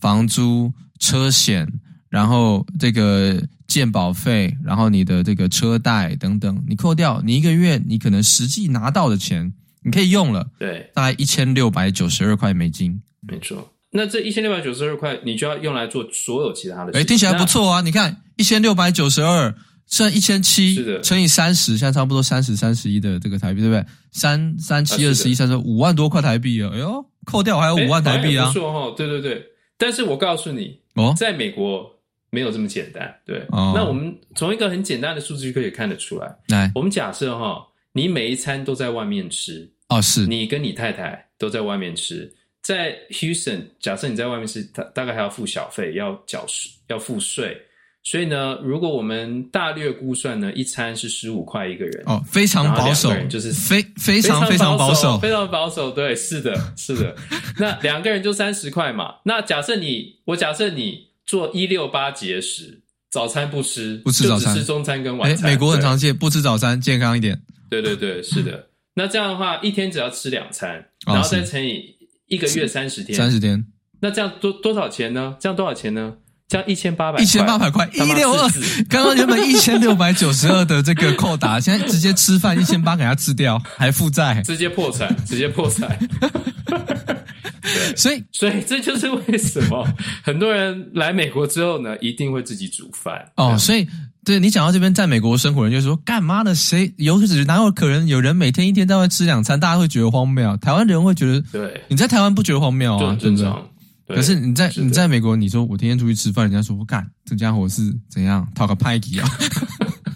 [0.00, 1.66] 房租、车险，
[2.08, 9.52] 然后这个健保费，然后你的这个车贷等等，你扣掉，你一个月你可能实际拿到的钱
[9.84, 13.00] 你可以用了，对，大概一千六百九十二块美金。
[13.28, 17.00] 没错，那这一千六百九十二块，你就要用来做所有其他的事情。
[17.00, 17.80] 哎，听起来不错啊！
[17.80, 19.54] 你看，一千六百九十二
[19.86, 23.84] 剩一千七，乘以三十，现在差不多三十三十一的这个台币，对不对？
[24.12, 26.70] 三三七二十一，三十五万多块台币啊！
[26.72, 28.46] 哎呦，扣掉还有五万台币啊！
[28.46, 29.44] 不错哈，对对对。
[29.80, 31.90] 但是我告诉你，哦，在美国
[32.28, 33.18] 没有这么简单。
[33.24, 36.36] 对，哦，那我们从一个很简单的数字就可以看得出来。
[36.48, 42.30] 来，我们假设哈，你每一餐都在外面吃，哦，是你跟你太太都在外面吃。
[42.60, 47.58] 在 Houston，假设你在外面吃，大大概还要付小费，要缴税，要付税。
[48.02, 55.90] 所以呢，如果我们大略估算呢，一餐是十五块一个人哦，非常保守，就是非非常非常保守，非常保守。
[55.90, 57.14] 对，是的，是的。
[57.58, 59.16] 那两个人就三十块嘛。
[59.24, 65.50] 那假设你，我假设你做一六八节食，早餐不吃，不吃早餐，吃中餐跟晚餐。
[65.50, 67.40] 美国很常见，不吃早餐，健康一点。
[67.68, 68.68] 对对对，是的。
[68.94, 72.00] 那这样的话，一天只要吃两餐，然后再乘以。
[72.30, 73.66] 一个月三十天，三十天，
[73.98, 75.36] 那这样多多少钱呢？
[75.40, 76.14] 这样多少钱呢？
[76.50, 78.50] 这样一千八百，一千八百块，一六二。
[78.88, 85.96] 刚刚原本一千六百九十二的这个扣打，现在直接吃饭一千八给他吃掉，还负债，直接破产，直接破产。
[87.94, 89.86] 所以，所以这就是为什么
[90.24, 93.30] 很多人来美国之后呢，一定会自己煮饭。
[93.36, 93.86] 哦，所以。
[94.22, 96.54] 对，你讲到这边，在美国生活人就说，干嘛的？
[96.54, 99.58] 谁有只哪有可能有人每天一天在外吃两餐？
[99.58, 100.54] 大家会觉得荒谬。
[100.58, 103.16] 台湾人会觉得，对，你在台湾不觉得荒谬啊？
[103.18, 103.66] 正常。
[104.14, 109.28] 可是你在你在美国，你说我天天出去吃饭，人家说我干这家伙是怎样讨个派给啊？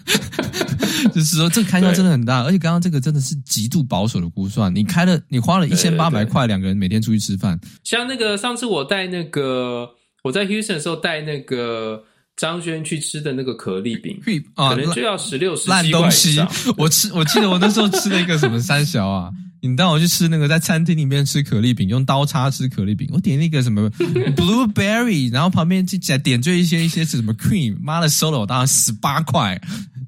[1.13, 4.73] 就是说这个开销真的很大，而且刚刚这个真的是极度保守的估算。
[4.73, 7.59] 你开了，你花了一千八百块，两个人每天出去吃饭。
[7.83, 9.89] 像那个上次我带那个
[10.23, 12.03] 我在 Houston 的时候带那个。
[12.37, 14.19] 张轩去吃的那个可丽饼，
[14.57, 16.37] 可能就要十六、十七块烂东西。
[16.75, 19.31] 我吃，我记得我那时候吃了一个什么三小啊？
[19.67, 23.09] 你带我去吃那个在餐厅里面吃可丽饼，用刀叉吃可丽饼。
[23.11, 23.89] 我点那个什么
[24.35, 29.59] blueberry，然后旁边就点点缀一些一些什么 cream，妈的收了我大概十八块，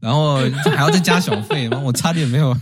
[0.02, 2.56] 然后还要再加小费，然后我差点没有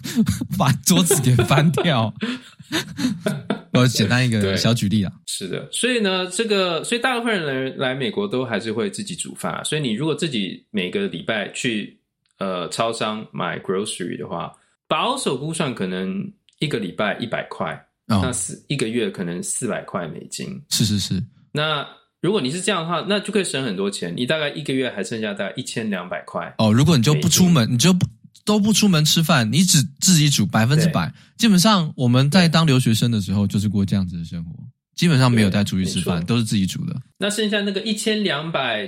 [0.57, 2.13] 把桌子给翻掉。
[3.73, 9.63] 我简单一个小举例啊，是的，所以呢，这个所以大部分人来来美国都还是会自己煮饭啊。
[9.65, 11.99] 所以你如果自己每个礼拜去
[12.39, 14.53] 呃超商买 grocery 的话，
[14.87, 16.31] 保守估算可能
[16.65, 17.73] 一个礼拜一百块，
[18.07, 20.61] 哦、那四一个月可能四百块美金。
[20.69, 21.23] 是是是。
[21.51, 21.87] 那
[22.21, 24.13] 如果你是这样的话，那就可以省很多钱。
[24.17, 26.53] 你大概一个月还剩下大概一千两百块。
[26.57, 28.05] 哦，如果你就不出门，你就不。
[28.43, 31.11] 都不出门吃饭，你只自己煮百分之百。
[31.35, 34.51] 基本上我们在当留学生的时候就是过这样子的生活，
[34.93, 36.95] 基本上没有带出去吃饭，都是自己煮的。
[37.17, 38.87] 那剩下那个一千两百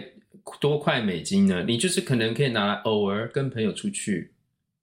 [0.61, 1.63] 多块美金呢？
[1.63, 4.31] 你就是可能可以拿来偶尔跟朋友出去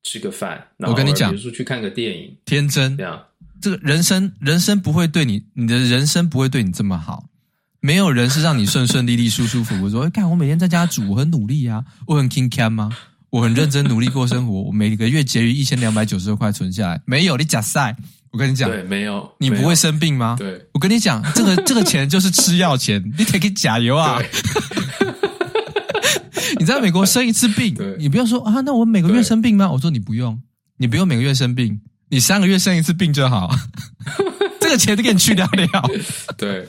[0.05, 0.65] 吃个饭。
[0.79, 3.21] 我跟你讲，比如说去看个电影，天真这样。
[3.61, 7.25] 这个人生，人生不会对你，你的人生不会对你这么好。
[7.81, 9.91] 没有人是让你顺顺利利、舒舒服服。
[9.91, 12.91] 说， 哎，看我每天在家煮，我很努力啊，我很 king can 吗？
[13.31, 17.01] 我很认真努力过生活，我每个月结余一千两百九十二块存下来。
[17.05, 17.97] 没有你假赛，
[18.31, 20.37] 我跟你讲，对，没有，你不会生病吗？
[20.39, 24.21] 对，我跟你讲，这个这个钱就是吃药钱，你得给加油啊！
[26.61, 29.71] 你在美国生一次病，你不要说啊，那我每个月生病吗？
[29.71, 30.41] 我说你不用，
[30.77, 33.51] 你不用每个月生病，你三个月生一次病就好，
[34.61, 35.91] 这个钱都给你去掉了。
[36.39, 36.67] 对，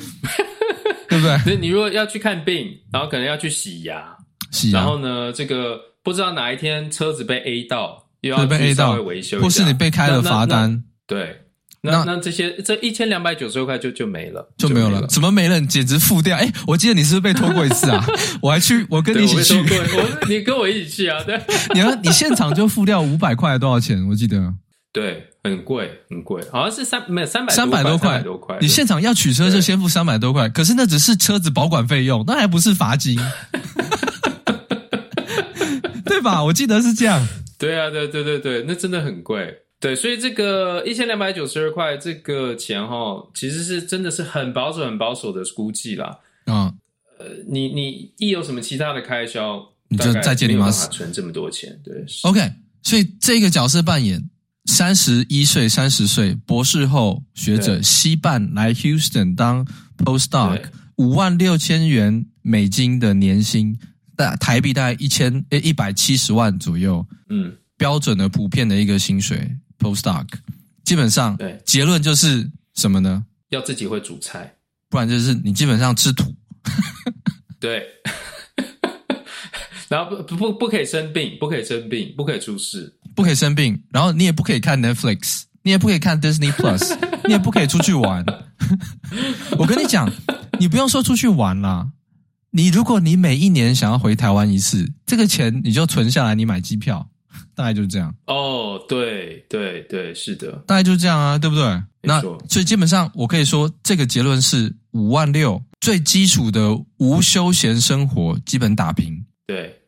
[1.09, 1.39] 对不对？
[1.45, 4.15] 那你如果要去看病，然后可能要去洗牙。
[4.51, 11.41] 洗牙，然后呢，这个不知道哪一天车子被 A 到，又要被 A 到维修，或是你被开了罚单，对。
[11.91, 15.05] 那那这些这一千两百九十六块就就没了，就没有了。
[15.07, 15.59] 怎么没了？
[15.59, 16.35] 你简直付掉！
[16.37, 18.05] 哎，我记得你是不是被拖过一次啊？
[18.41, 19.55] 我还去，我跟你一起去。
[19.57, 21.21] 我你跟我一起去啊？
[21.25, 21.39] 对。
[21.73, 24.07] 你要你现场就付掉五百块多少钱？
[24.07, 24.53] 我记得。
[24.91, 28.57] 对，很贵，很贵，好像是三没有三百三百多块多块。
[28.61, 33.19] 你现场要取车就先付三百多块，可是那只是车子保管费用，那还不是罚金，
[36.05, 36.41] 对吧？
[36.45, 37.27] 我记得是这样。
[37.59, 39.53] 对啊，对对对对，那真的很贵。
[39.85, 46.17] 对，所以这个一千两百九十二块这个钱哈，其实是真的是很保守、很保守的估计啦。
[46.47, 46.73] 嗯，
[47.19, 51.79] 呃，你你一有什么其他的开销，你就再见你妈，存这么多钱。
[51.83, 52.51] 对，OK。
[52.81, 54.27] 所以这个角色扮演
[54.65, 59.67] 三十一岁、三十岁博士后学者，西半来 Houston 当
[59.97, 60.63] postdoc，
[60.95, 63.77] 五万六千元美金的年薪，
[64.15, 67.05] 大台币大概一千诶一百七十万左右。
[67.29, 69.47] 嗯，标准的、普遍的一个薪水。
[69.79, 70.27] Postdoc
[70.83, 73.25] 基本上，对结论就是什么呢？
[73.49, 74.55] 要自己会煮菜，
[74.89, 76.35] 不然就是你基本上吃土。
[77.59, 77.85] 对，
[79.88, 83.81] 然后不不不可以生病，不可以生病，不可以出事，不可以生病。
[83.91, 88.25] 然后你也不可以看 Netflix，你也不可以看 Disney Plus， 你也不可以出去玩。
[89.57, 90.11] 我跟你讲，
[90.59, 91.89] 你不用说出去玩啦，
[92.51, 97.09] 你如果你每一年想要回台湾一次，这个钱你就存下来，你买机票。
[97.55, 101.63] 大概就是这样哦，对对对，是的，大概就是这样啊，对不对？
[102.01, 109.25] 那所以基本上我可以说，这个结论是五万六最基础的无休闲生活基本打平。
[109.47, 109.81] 对，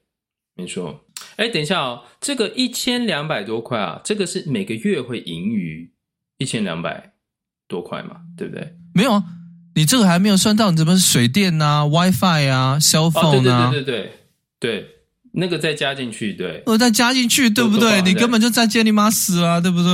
[0.55, 0.99] 没错。
[1.35, 5.91] 哎，等一下哦，这个一千两百多块啊，这个是每个月会盈余
[6.37, 7.13] 一千两百
[7.67, 8.75] 多块嘛，对不对？
[8.93, 9.23] 没有啊，
[9.75, 12.79] 你这个还没有算到你怎么水电啊、WiFi 啊、啊，
[13.13, 14.13] 哦、对对对对对。
[14.59, 14.96] 对
[15.39, 18.01] 那个再加进去，对，我再加进去，对不对？
[18.01, 19.93] 你根本就在接你妈死啊，对不对？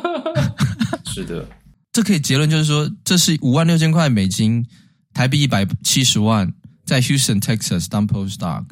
[1.04, 1.46] 是的，
[1.92, 4.64] 这可以结论就是说，这是五万六千块美金，
[5.12, 6.50] 台币一百七十万，
[6.86, 8.64] 在 Houston Texas 当 postdoc，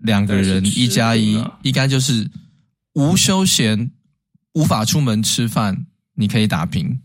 [0.00, 2.28] 两个人一加一，应该就是
[2.92, 3.90] 无休闲，
[4.52, 7.00] 无法出门吃饭，你可以打平，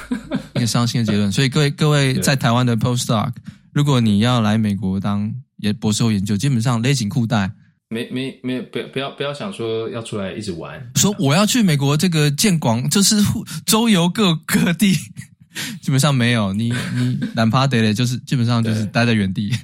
[0.54, 1.32] 一个伤心的结论。
[1.32, 3.32] 所以各位各位在台湾的 postdoc，
[3.72, 5.32] 如果你要来美国当。
[5.58, 7.50] 也博士后研究，基本上勒紧裤带，
[7.88, 13.16] 没没没有，不要不要不要想说要出来一直玩，说我要去美国这个见广，就是
[13.66, 14.92] 周游各各地，
[15.80, 19.50] 基本上没有，你你懒趴得嘞，就是基本上就是待在原地。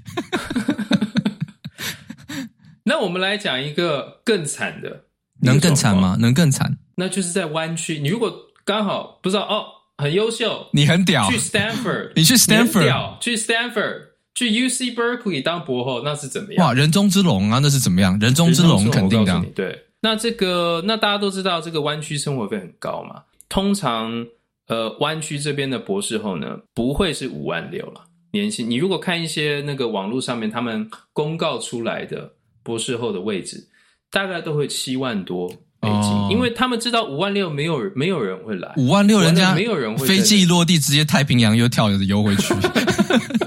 [2.87, 5.05] 那我们来讲一个更惨的，
[5.41, 6.17] 能更惨吗？
[6.21, 6.77] 能更惨？
[6.97, 8.33] 那就是在湾区，你如果
[8.65, 9.65] 刚好不知道哦，
[9.97, 14.14] 很优秀，你很屌，去 Stanford，你去 Stanford，去 Stanford。
[14.35, 16.67] 去 UC Berkeley 当博后，那是怎么样？
[16.67, 18.19] 哇，人中之龙啊，那是怎么样？
[18.19, 19.45] 人中之龙肯定的。
[19.55, 23.23] 对，那这个那大家都知道，这个湾区生活费很高嘛。
[23.49, 24.27] 通常，
[24.67, 28.01] 呃，湾区这边的博士后呢，不会是五万六了
[28.33, 28.69] 年薪。
[28.69, 32.33] 你如果看一些那个网络上面他们公告出来的
[32.65, 33.69] 博士后的位置，
[34.11, 35.49] 大概都会七万多
[35.81, 42.53] 美金，哦、因为他们知道五万六没有没有人会来，五万六人家没有人会飞机一落地直接太平洋又跳着游回去。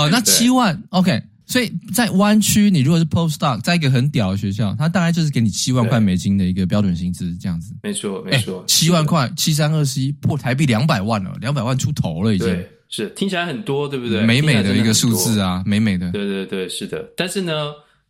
[0.00, 7.74] 哦，那七万，OK，所以在湾区，你如果是 postdoc，在一个很屌的学校，它大概就是给你七万块美金的一个标准薪资，这样子。
[7.82, 12.46] 没错，没错，七万块，七三二十一，破台币两百万了，两百万出头了已经。
[12.46, 14.22] 对，是听起来很多，对不对？
[14.22, 16.10] 美美的一个数字啊，美美的。
[16.10, 17.04] 对对对，是的。
[17.16, 17.52] 但是呢，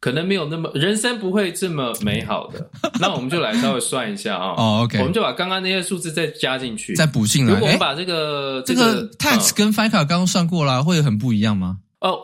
[0.00, 2.70] 可能没有那么，人生不会这么美好的。
[2.98, 4.54] 那我们就来稍微算一下啊。
[4.56, 7.52] 哦，OK，我们就把刚刚那些数字再加进去，再补进来。
[7.52, 11.78] 如果我们把这个这个 tax 跟 FICA 刚刚算过了，会很不一样吗？
[12.00, 12.18] 哦，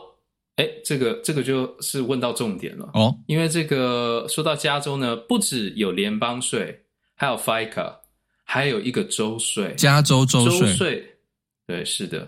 [0.56, 6.82] 哎，这个这个就是问到重点了哦，因为这个说到加州呢，不只有联邦税，
[7.14, 7.92] 还有 FICA，
[8.42, 11.06] 还有一个州税，加州州税，州税，
[11.66, 12.26] 对，是的，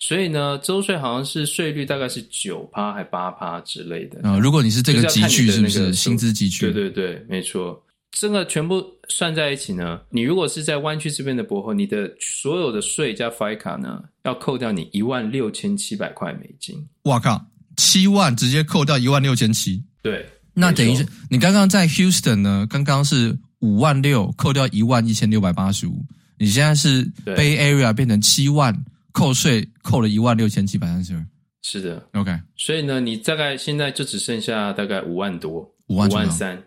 [0.00, 4.40] 所以呢，周税好像是税率大概是九趴还八趴之类的啊、哦。
[4.40, 6.72] 如果你是这个集聚，是不是薪资集聚？
[6.72, 7.80] 对对对，没错。
[8.10, 16.76] 这个全部算在一起呢，你如果是在湾区这边的博后，你的所有的税加 FICA 呢，要扣掉你一万六千七百块美金。
[17.02, 17.40] 哇靠，
[17.76, 19.80] 七万直接扣掉一万六千七。
[20.02, 26.04] 对，那等于是你刚刚在 Houston 呢，刚刚是五万六扣掉一万一千六百八十五，
[26.38, 28.74] 你现在是 Bay Area 变成七万
[29.12, 31.26] 扣税扣了一万六千七百三十二。
[31.62, 32.38] 是的，OK。
[32.56, 36.62] 所以呢，你大概现在就只剩下大概五万多，五万五万三。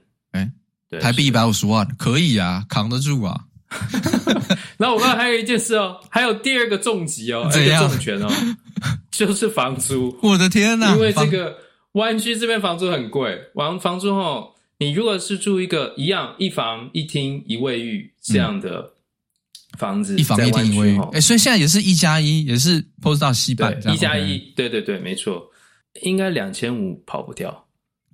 [1.02, 3.46] 台币一百五十万可以啊，扛得住啊。
[4.78, 8.30] 那我刚才还有一件事哦，还有第二个重疾哦， 这个重拳哦，
[9.10, 10.16] 就是房租。
[10.22, 10.94] 我的天哪！
[10.94, 11.58] 因为这个
[11.94, 18.94] 湾区这边房租很贵，完房租后，你如果是住一个一样一房一厅一卫浴这样的
[19.78, 25.44] 房子，嗯、一房一厅一卫浴，哎、欸，所以现在也是一加一，也是 post 到西半一加一，对对对，没错，
[26.02, 27.66] 应该两千五跑不掉，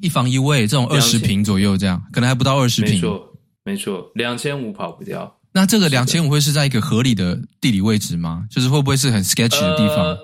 [0.02, 3.34] 一房一卫这种二十平左右这样，可能还不到二十平，没错
[3.64, 5.36] 没错，两千五跑不掉。
[5.52, 8.46] 那这个两千五会是在一个合理的地理位置吗？
[8.50, 10.06] 就是会不会是很 sketchy 的地方？
[10.06, 10.18] 呃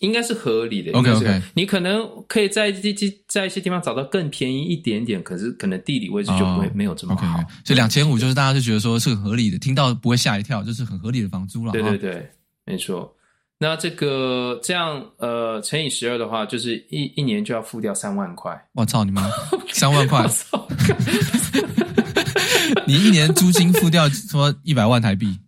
[0.00, 0.92] 应该是合理的。
[0.92, 2.92] OK OK，你可能可以在一些
[3.26, 7.26] 在一些地方找到更便宜一点点，可是可能地理位置就不会没有这么好。
[7.26, 7.48] Oh, okay, okay.
[7.64, 11.72] 所以两千五就是大家就觉得说是很合理的，听到不会吓一跳，就是很合理的房租了。
[11.72, 12.30] 对对对，
[12.66, 13.14] 没错。
[13.58, 18.58] 那这个这样呃乘以十二的话，就是一一年就要付掉三万块。
[18.72, 19.28] 我操你妈，
[19.72, 20.26] 三万块！
[22.86, 25.38] 你一年租金付掉说一百万台币。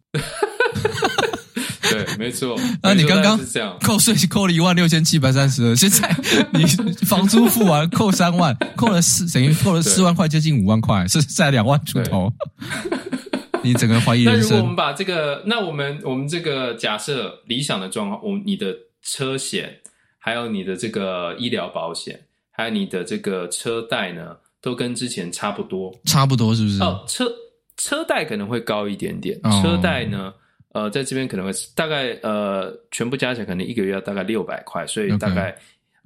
[1.92, 2.58] 对，没错。
[2.82, 3.38] 那你刚刚
[3.80, 6.14] 扣税扣了一万六千七百三十二，现在
[6.52, 6.64] 你
[7.06, 12.32] 房租付完扣三万，扣了四等于扣了四万块，接近五万块，是在两万出头。
[13.64, 14.42] 你整个怀疑人生。
[14.42, 19.72] 那如果我们把这个，那我们我们这个假设理想的状况，我们你的车险，
[20.18, 22.20] 还有你的这个医疗保险，
[22.50, 26.82] 还有你的这个车贷呢，都跟之前差不多，差不多是不是？
[26.82, 27.30] 哦，车
[27.76, 30.32] 车贷可能会高一点点，哦、车贷呢？
[30.72, 35.56] 呃，在这边可能会大概呃，全部加起来可能一个月要大概六百块，所以大概.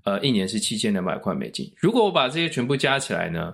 [0.05, 1.69] 呃一年是七千两百块美金。
[1.77, 3.53] 如果我把这些全部加起来呢，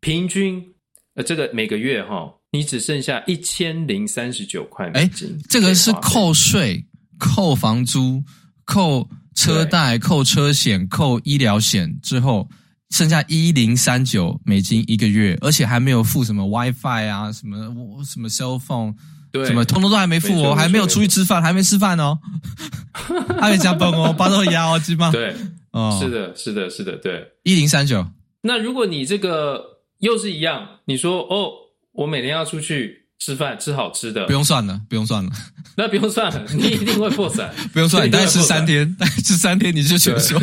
[0.00, 0.64] 平均
[1.12, 5.28] 呃这个每个月哈，你只剩下一千零三十九块美金。
[5.28, 6.82] 哎，这个是扣税、
[7.18, 8.24] 扣房租、
[8.64, 12.48] 扣车贷、扣车险、扣医疗险之后，
[12.88, 17.58] 剩下一零三九美金一个月，而且还没有付什么 WiFi 啊，什么
[18.06, 18.94] 什么 cell phone。
[19.30, 22.18] 对，什么通通都还没付哦，还没有出去吃饭，还没吃饭哦，
[23.40, 25.10] 还没加班哦，八都压哦，鸡巴。
[25.10, 25.34] 对，
[25.72, 28.06] 哦，是的，是的，是的，对，一零三九。
[28.40, 29.62] 那如果你这个
[29.98, 31.52] 又是一样，你说哦，
[31.92, 35.30] 我每天要出去吃饭，吃好吃的，不用算了，不用算了，
[35.76, 40.40] 那不用算了， 你一定会破产， 不用算，你大概吃三天，大概吃三天你就全说，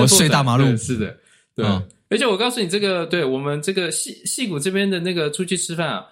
[0.00, 1.16] 我睡大马路，是的，
[1.54, 1.64] 对，
[2.10, 6.04] 而且我告诉你，这个对我们这个戏戏谷这边的那个出去吃饭啊，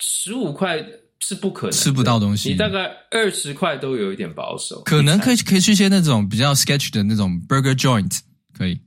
[0.00, 0.84] 十五块。
[1.20, 8.18] 是不可能吃不到东西，你大概二十块都有一点保守，可能可以可以去一些那种比较 sketch 的那种 burger joint，
[8.56, 8.80] 可以。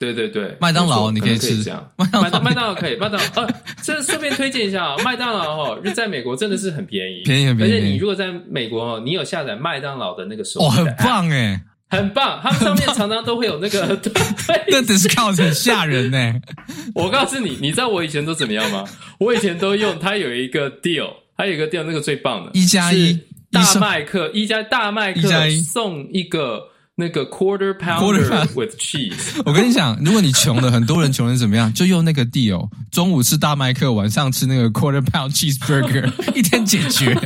[0.00, 1.56] 对对对，麦当劳你可以吃，
[1.96, 3.42] 麦当麦当劳可以，麦当劳。
[3.42, 7.72] 呃，这顺便推荐一下啊，麦当劳哦，在美国真的是很便宜，便宜很便宜。
[7.72, 11.60] 而且你如果在美国哦，你有下载麦当劳的那个手机，哦，很棒哎，
[11.90, 13.80] 很棒，他们上面常常都会有那个，
[14.70, 16.32] 那 discount 很吓人呢。
[16.94, 18.84] 我告诉你，你知道我以前都怎么样吗？
[19.18, 21.10] 我以前都用它有一个 deal。
[21.38, 23.16] 还有一个店，那个最棒的，一加一
[23.52, 25.22] 大麦克，一加大麦克
[25.72, 26.60] 送一个
[26.96, 29.40] 那个 quarter pounder with cheese。
[29.46, 37.16] 我跟你讲，如果你穷的，很多人穷人怎么样，就用那个 deal，中午吃大麦克，晚上吃那个 quarter pound cheeseburger， 一天解决。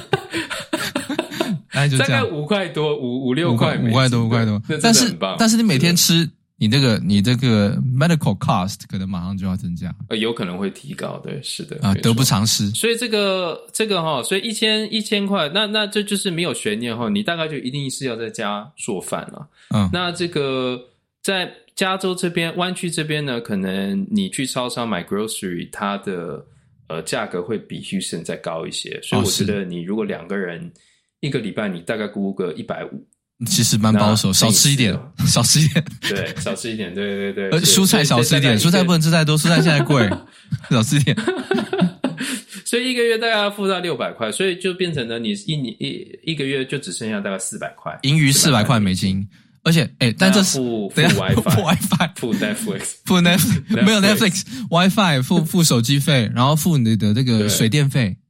[1.73, 4.61] 大概五块多，五五六块，五块多，五块多。
[4.83, 6.29] 但是，但是你每天吃。
[6.63, 12.71] 你这个，你这个 medical cost 可能马上就要增加，呃，有可能会提高，对，是的，啊，得不偿失。
[12.71, 19.49] 所以这个，这个哈，所以一千一千块，那那这就是没有悬念哈，你大概就一定是要在家做饭了。
[19.75, 20.81] 嗯，那这个
[21.21, 26.47] 在加州这边湾区这边呢，可能你去超商买 grocery，它的
[26.87, 30.71] 呃价格会比 Houston 再高一些，所以我觉得你如果两个人
[31.19, 33.05] 一个礼拜，你大概估个一百五。
[33.47, 35.85] 其实蛮保守，少吃一点， 少吃一点。
[36.01, 37.61] 对，少吃一点，对对对。
[37.61, 40.09] 蔬菜少吃一点，蔬菜不能吃太多，蔬菜现在贵，
[40.71, 41.17] 少吃一点。
[42.65, 49.27] 所以一个月大概要付到六百块，所以就变成了你一年一一个月就只剩下大概四百块，盈余四百块美金。
[49.65, 58.22] 而且，哎，但这是付付 WiFi，付 Netflix，付 Netflix，没有 Netflix，WiFi，付付手机费，然后付你的这个水电费，哎。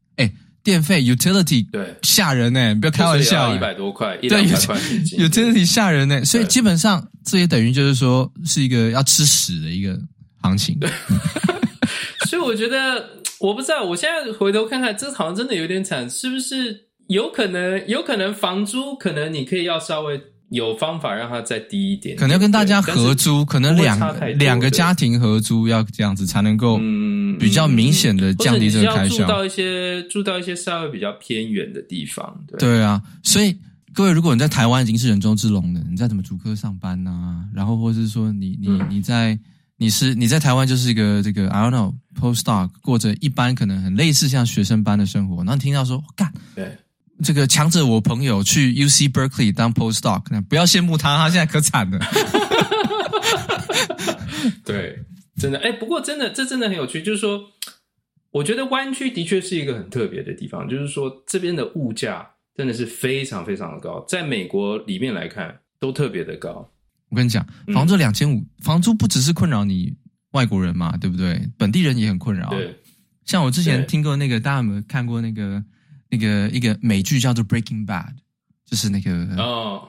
[0.62, 4.76] 电费 utility 对吓人呢，不要开玩笑，一百多块，一两百块
[5.18, 9.98] ，utility 吓人呢，所以基本上这也等于就是说是一个要吃屎的一个
[10.42, 10.78] 行情。
[10.78, 10.90] 对
[12.28, 13.10] 所以我觉得，
[13.40, 16.88] 我不知道，我现在回头看看，这好像真的有点惨，是不是？
[17.08, 20.18] 有可能，有可能房租可能你可以要稍微。
[20.52, 23.98] 有方法让它再低一点，可能要跟大家合租，可能两
[24.36, 26.78] 两个家庭合租要这样子才能够，
[27.40, 29.16] 比较明显的降低这个开销。
[29.16, 33.02] 住到一些住到一些稍微比较偏远的地方，对对啊。
[33.22, 33.56] 所以
[33.94, 37.46] 各位，如果你在台湾已经是人中之龙了，你在什么主科上班啊？
[37.54, 39.38] 然后或者是说你你你在
[39.78, 46.76] 你是你在台湾就是一个这个 I don't know postdoc 过着一般可能很类似像学生般的生活，然后你听到说干对。
[47.22, 51.98] 这个强者我朋友去 UC Berkeley 当 postdoc，不要羡慕他，他现在可惨了。
[54.64, 54.98] 对，
[55.36, 57.40] 真的，哎、欸，不过真的，这真的很有趣，就是说，
[58.30, 66.68] 我觉得湾区的确是一个很特别的地方，就是说，这边的物价真的是非常非常的高，在美国里面来看，都特别的高。
[67.08, 69.94] 我跟你讲，房租两千五，房租不只是困扰你
[70.32, 71.40] 外国人嘛，对不对？
[71.56, 72.50] 本地人也很困扰。
[72.50, 72.74] 对，
[73.24, 75.62] 像我之前听过那个，大家有没有看过那个
[76.12, 78.04] 那个一个美剧叫做《Breaking Bad》，
[78.66, 79.10] 就是那个
[79.42, 79.88] 哦，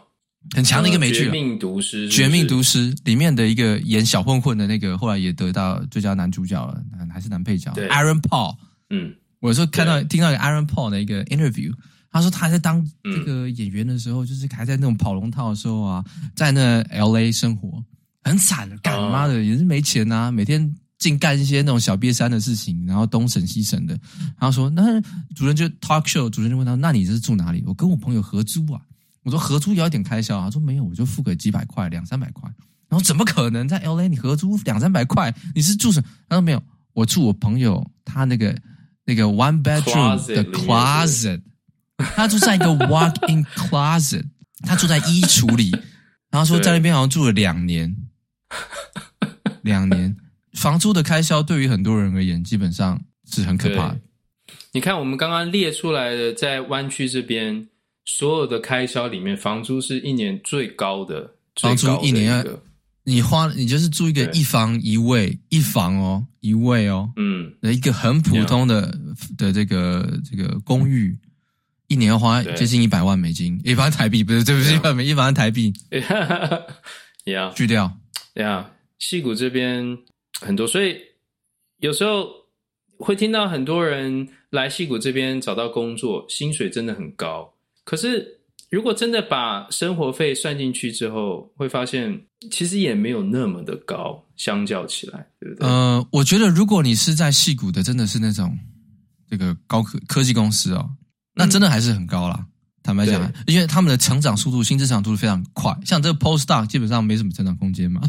[0.56, 8.56] 很强的一个美剧，《绝命毒师》绝命毒师》里面的一个演小混混的那个，后来也得到最佳男主角了，还是男配角，Aaron Paul。
[8.90, 11.74] 嗯，我有时候看到听到一个 Aaron Paul 的一个 interview。
[12.10, 16.06] 他说他在当这个演员的时候，嗯、就是还在那种跑龙套的时候啊，
[16.36, 17.84] 在那 L A 生活
[18.24, 20.74] 很惨的，干妈的也是没钱啊，每天
[21.04, 23.94] 净干一些那种小瘪三的事情，然后东省西省的。
[24.40, 25.02] 然后说那
[25.36, 27.62] 主任就 talk show，主任就问他，那你这是住哪里？
[27.68, 28.80] 我跟我朋友合租啊。
[29.24, 30.46] 我说合租也要点开销啊。
[30.46, 32.50] 他说没有，我就付个几百块，两三百块。
[32.88, 35.34] 然后怎么可能在 L A 你合租两三百块？
[35.54, 36.08] 你是住什么？
[36.30, 38.58] 他说没有，我住我朋友他那个
[39.06, 41.42] 那个 one bedroom 的 closet。
[41.98, 44.26] 他住在一个 walk-in closet，
[44.62, 45.72] 他住在衣橱里，
[46.32, 47.96] 然后说在那边好像住了两年，
[49.62, 50.18] 两年，
[50.54, 53.00] 房租的开销对于很多人而言基本上
[53.30, 54.00] 是很可怕的。
[54.72, 57.68] 你看我们刚刚列出来的，在湾区这边
[58.06, 62.46] 所有的开销里面，房租是一年最高的，房租一年要
[63.04, 68.98] 你花，你就是住一个一房一卫，一房哦，一卫哦，嗯，一个很普通的
[69.38, 71.18] 的这个这个公寓。
[71.90, 75.72] 一年要花接近一百万美金，一百万台币不是，对不起，一百美一百万台币，
[77.26, 77.92] 呀， 锯掉，
[78.36, 79.96] 呀，西谷这边
[80.42, 80.98] 很多，所以
[81.80, 82.30] 有时候
[82.98, 87.54] 会听到很多人来戏谷这边找到工作，薪水真的很高。
[87.84, 95.68] 可是如果真的把生活费算进去之后，会发现其实也没有那么的高，相较起来，对不对？
[95.68, 98.58] 呃，我觉得如果你是在戏谷的，真的是那种
[99.30, 100.90] 这个高科科技公司哦。
[101.36, 102.46] 那真的还是很高啦，
[102.84, 105.74] 坦白讲，因为他们的成长速度、薪资成长速度非常快。
[105.86, 108.02] 像这个 postdoc 基本上没什么成长空间嘛，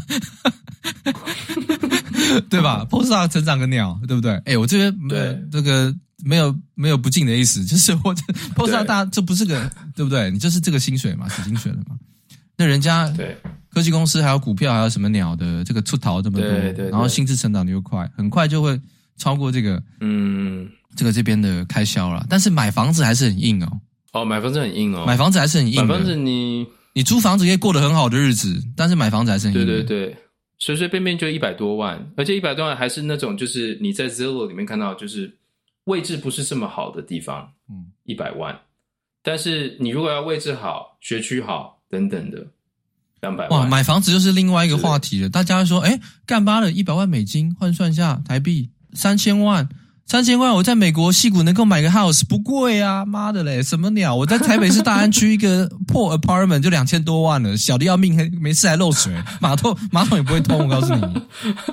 [2.49, 4.33] 对吧？postdoc 成长个鸟，对不对？
[4.33, 8.13] 哎、欸，我这边对这个没有没有不敬的意思， 就是我
[8.53, 10.29] postdoc 大家这不是个对不对？
[10.29, 11.95] 你就是这个薪水嘛，死薪水了嘛。
[12.57, 13.37] 那人家对
[13.73, 18.79] 科技公司还有股票还有什么鸟的这个出逃这么多，对对对，然后薪资成长的又快，很快就会
[19.17, 20.69] 超过这个嗯。
[20.97, 23.81] 这个这边的开销了，但是买房子还是很硬哦。
[24.15, 25.03] 哦，买房子很硬哦。
[25.05, 25.85] 买房子还是很硬。
[25.85, 29.65] 买房子你你租房子可以过得很好的日子，但是买房子还是很硬。
[29.65, 30.17] 对对对，
[30.57, 35.37] 随随便便就一百多万，而且一百多万还是那种就是你在 Zillow 里面看到就是
[35.83, 38.57] 位置不是这么好的地方，嗯，一百万。
[39.21, 42.47] 但是你如果要位置好、学区好等等的，
[43.19, 43.59] 两百万。
[43.59, 45.29] 哇，买房子就是另外一个话题了。
[45.29, 49.67] 大家会说，哎，干巴了一百万美金换算下台币三千万。
[50.07, 53.03] 三千万，我在美国戏谷能够买个 house 不贵啊！
[53.03, 54.15] 妈的嘞，什么鸟？
[54.15, 61.01] 我在台北市大安区一个破 apartment 就两千多万了，小的要命，还没事还漏水， 马桶马桶也不会通，我告诉你。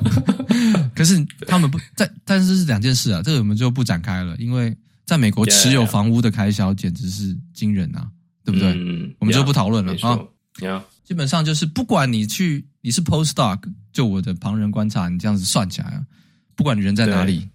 [0.96, 4.74] 可是他们不在，但是是两件事啊，这个我们就不展开了，因为
[5.04, 8.08] 在美国持有房屋的开销简直是惊人啊，
[8.46, 8.72] 对不对？
[8.72, 10.18] 嗯，我们就不讨论了啊。
[11.04, 13.58] 基本上就是不管你去你是 postdoc，
[13.92, 16.00] 就我的旁人观察，你这样子算起来啊，
[16.56, 17.46] 不管你人在哪里。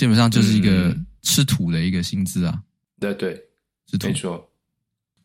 [0.00, 2.58] 基本上就是一个吃土的一个薪资啊，
[2.98, 3.38] 对对，
[3.86, 4.06] 吃土。
[4.06, 4.50] 没错。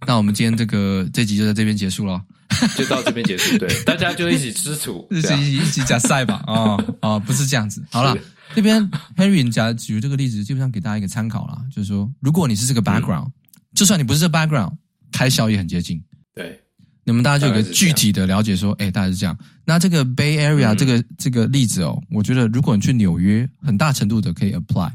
[0.05, 2.21] 那我们今天这个这集就在这边结束了，
[2.75, 3.57] 就到这边结束。
[3.57, 6.43] 对， 大家就一起吃土，一起一起加赛吧。
[6.45, 7.81] 啊啊，不是这样子。
[7.89, 8.17] 好了，
[8.53, 8.83] 这边
[9.15, 13.29] Henry 你假举这个例子，基本上给大家一个参考啦，就是说，如果你是这个 background，
[13.73, 14.73] 就算你不是这个 background，
[15.13, 16.03] 开销也很接近。
[16.33, 16.61] 对。
[17.07, 19.37] 你们大家就有个具体的了解，说，哎，大概是这样。
[19.63, 24.91] 那这个 Bay Area 这个、嗯、这个例子哦，我觉得如果你去纽约，很大程度的可以 apply，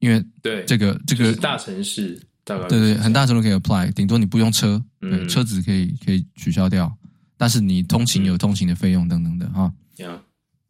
[0.00, 6.92] 因为对这个这个大城市，大概对对，很大程度可以 apply，顶多你不用车，对，嗯、车子可以可以取消掉，
[7.36, 9.72] 但是你通勤有通勤的费用等等的哈。
[10.00, 10.18] 嗯、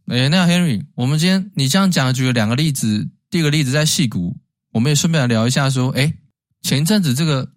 [0.09, 4.37] 哎，那 Henry，我们今天你这样讲，举了两个例子，第一个例子在矽谷，
[4.73, 6.13] 我们也顺便来聊一下，说，哎，
[6.61, 7.53] 前一阵子这个。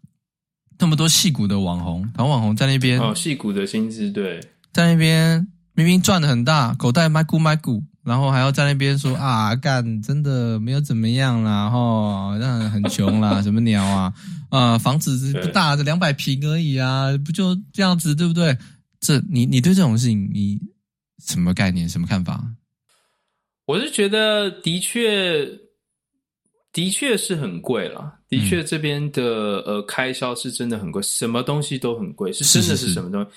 [0.82, 4.42] 那么多戏骨的网红，然后网红在那边哦，戏骨的薪资对，
[4.74, 14.14] 在那边明明赚的很大，口袋卖股卖股，然后还要在那边说啊，干真的没有怎么样啦，吼，让人很穷啦， 什么鸟啊，
[14.50, 18.58] 啊，房子不大，这两百平而已啊，不就这样子，对不对？
[19.00, 20.60] 这你你对这种事情你
[21.24, 22.44] 什么概念，什么看法？
[23.66, 25.60] 我是觉得的确。
[26.74, 33.30] 的确是很贵了，的确这边的呃开销是真的很贵，什么东西都很贵，是真的是什么东西，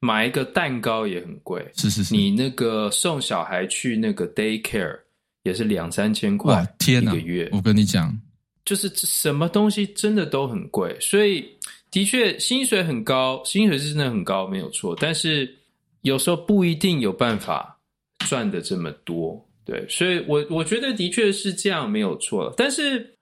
[0.00, 4.98] 买一个蛋糕也很贵，是是是，你那个送小孩去那个 daycare
[5.42, 7.46] 也是两三千块，天哪，一个月。
[7.52, 8.18] 我跟你讲，
[8.64, 11.44] 就是什么东西真的都很贵，所以
[11.90, 14.96] 的确薪水很高，薪水是真的很高，没有错。
[14.98, 15.54] 但是
[16.00, 17.78] 有时候不一定有办法
[18.20, 22.54] 赚的这么多，对，所以我我觉得的确是这样，没有错。
[22.56, 23.14] 但是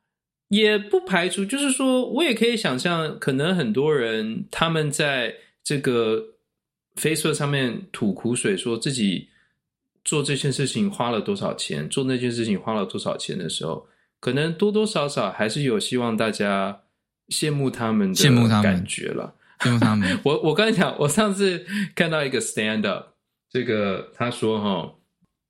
[0.48, 6.32] 也不排除，就是说我也可以想象，可能很多人他们在这个。
[6.98, 9.28] Facebook 上面吐苦水，说自己
[10.02, 13.86] 做这件事情花了多少钱，做那件事情花了多少钱的时候，
[14.18, 16.80] 可能多多少少还是有希望大家
[17.28, 19.34] 羡慕他们的羡慕他们感觉了。
[19.60, 20.18] 羡慕他们。
[20.24, 23.08] 我我刚才讲，我上次看到一个 stand up，
[23.50, 24.94] 这个他说哈，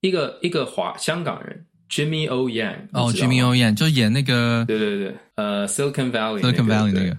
[0.01, 7.16] 一个一个华香港人 Jimmy O Yang 哦，Jimmy O Yang 就演那个对对对，呃，Silicon Valley Silicon Valley 那个，对，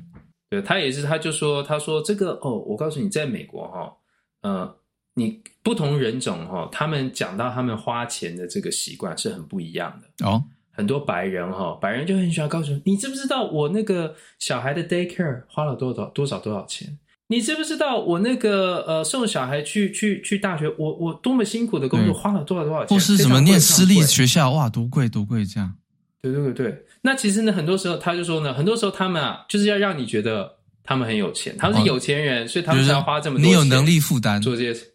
[0.50, 3.94] 对他也是，他就说他说这个哦，我告诉你，在美国哈。
[4.42, 4.76] 呃，
[5.16, 10.44] 你不同人种哈，他们讲到他们花钱的这个习惯是很不一样的哦。
[10.72, 16.98] 很多白人哈，白人就很喜欢告诉你，你知不知道我那个小孩的 daycare 花了多少多少多少钱？
[17.28, 22.96] 你知不知道我那个呃送小孩去去去大学，我我多么辛苦的工作花了多少多少钱？
[22.96, 25.74] 或是什么念私立学校哇，多贵多贵这样？
[26.22, 26.86] 对对对对。
[27.02, 30.56] 那其实呢，很多时候他就说呢，很多时候他们啊，就是要让你觉得。
[30.90, 33.50] 他们很有钱，他们是有钱人，哦、所以他们才要花这么多钱。
[33.50, 34.86] 你有能力负担做这些事，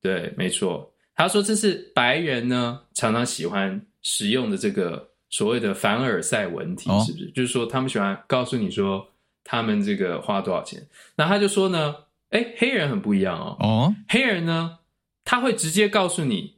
[0.00, 0.88] 对，没错。
[1.16, 7.24] 他说这是白人呢常常喜欢使用的这个所谓的凡尔赛文体，是不是？
[7.24, 9.04] 哦、就是说他们喜欢告诉你说
[9.44, 10.84] 他们这个花多少钱。
[11.14, 11.94] 那他就说呢，
[12.30, 13.56] 哎，黑人很不一样哦。
[13.60, 14.78] 哦，黑人呢，
[15.24, 16.54] 他会直接告诉你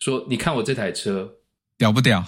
[0.00, 1.32] 说，你看我这台车。
[1.76, 2.24] 屌不屌？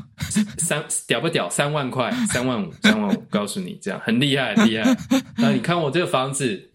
[0.59, 1.49] 三屌不屌？
[1.49, 4.97] 三万块， 三万五，三万五，告诉你这样很厉害，很厉害。
[5.37, 6.71] 那你看我这个房子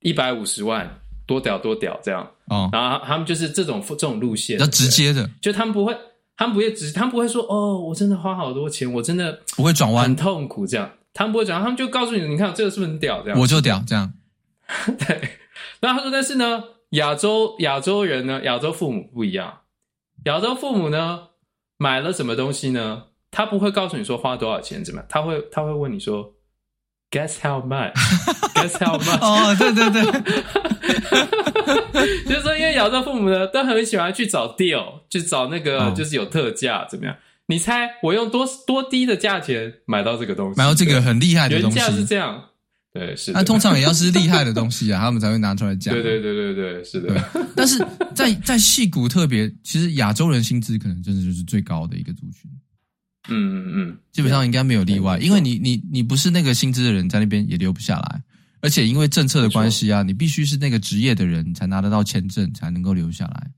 [0.00, 2.26] 一百五十万，多屌多屌这样。
[2.46, 5.94] 哦，然后他们就是这种这种路线，比较直接的，就他们不会，
[6.34, 10.90] 他们不会直，他们不会说哦，我真的花好多钱，我真的不会转弯，很痛苦这样。
[11.14, 13.22] 他们不会转弯，他们就告诉你，你看这个是不是很屌？
[13.22, 14.12] 这样我就屌这样。
[14.98, 15.38] 对，
[15.80, 19.60] 然后他说，但是呢，亚洲亚洲人呢，亚洲父母不一样，
[20.26, 21.28] 亚洲父母呢。
[21.76, 23.06] 买了什么东西呢？
[23.32, 26.32] 他不会告诉你说花多少钱怎么样，他会他会问你说
[27.10, 29.18] ，Guess how much？Guess how much？
[29.20, 30.04] 哦，对对对，
[32.30, 37.14] 就是说，因为亚洲父母呢都很喜欢去找 deal，去找那个就是有特价怎么样？
[37.14, 40.58] 哦、你猜我用多多低的价钱买到这个东西？
[40.58, 42.42] 买到这个很厉害的东西，原价是这样。
[42.92, 43.32] 对，是。
[43.32, 45.92] 那通常也要是厉害的东西啊， 他们才会拿出来讲。
[45.92, 47.22] 对对对对对，是的。
[47.56, 47.84] 但是
[48.14, 52.50] 在在戏骨特别，其实亚洲人薪资可能真的就是最高的一个族群。
[53.28, 58.22] 嗯嗯嗯，基本上应该没有例外，因为你你你不是那个薪资的人，在那边也留不下来。
[58.60, 63.50] 而且因为政策的关系啊，你必须是那个职业的人才拿得到签证，才能够留下来，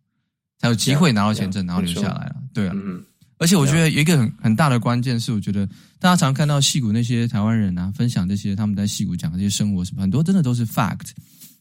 [0.59, 2.37] 才有机会拿到签证，然后留下来了。
[2.55, 2.73] 对啊。
[2.75, 3.05] 嗯。
[3.39, 5.67] 而且我觉得有一个很很大的关键是，我觉得
[5.99, 11.11] 大家常看到戏骨那些台湾人啊，分享这些他们在戏骨讲的这些生活什么，很多真的都是 fact。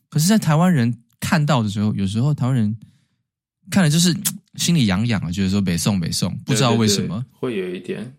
[0.10, 2.76] 可是，在台湾人看到的时候，有时候台湾人
[3.70, 4.16] 看了就是
[4.56, 8.14] 心里痒痒啊，觉得说北宋北宋，不知道为什么，对对对，会有一点。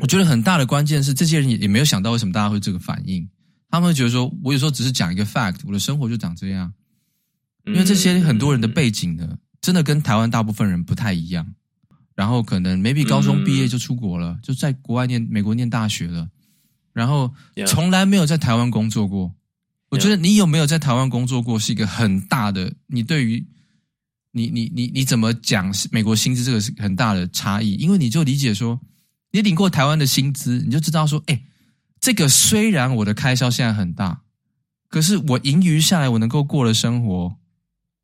[0.00, 3.28] 我觉得很大的关键是，这些人也也没有想到为什么大家会这个反应。
[3.70, 6.72] 他们会觉得说，我有时候只是讲一个 fact，我的生活就长这样。
[7.66, 11.46] 因为这些很多人的背景呢，真的跟台湾大部分人不太一样。
[12.16, 16.26] 然后可能 maybe 高中毕业就出国了，嗯、就在国外念美国念大学了，
[16.94, 17.32] 然后
[17.66, 19.32] 从来没有在台湾工作过。
[19.90, 23.46] 我觉得你有没有在台湾工作过是一个很大的，你对于
[24.32, 28.80] 你你你你怎么讲美国薪资这个是很大的差异，因为你就理解说，
[29.30, 31.40] 你领过台湾的薪资，你就知道说，哎，
[32.00, 34.22] 这个虽然我的开销现在很大，
[34.88, 37.36] 可是我盈余下来，我能够过的生活。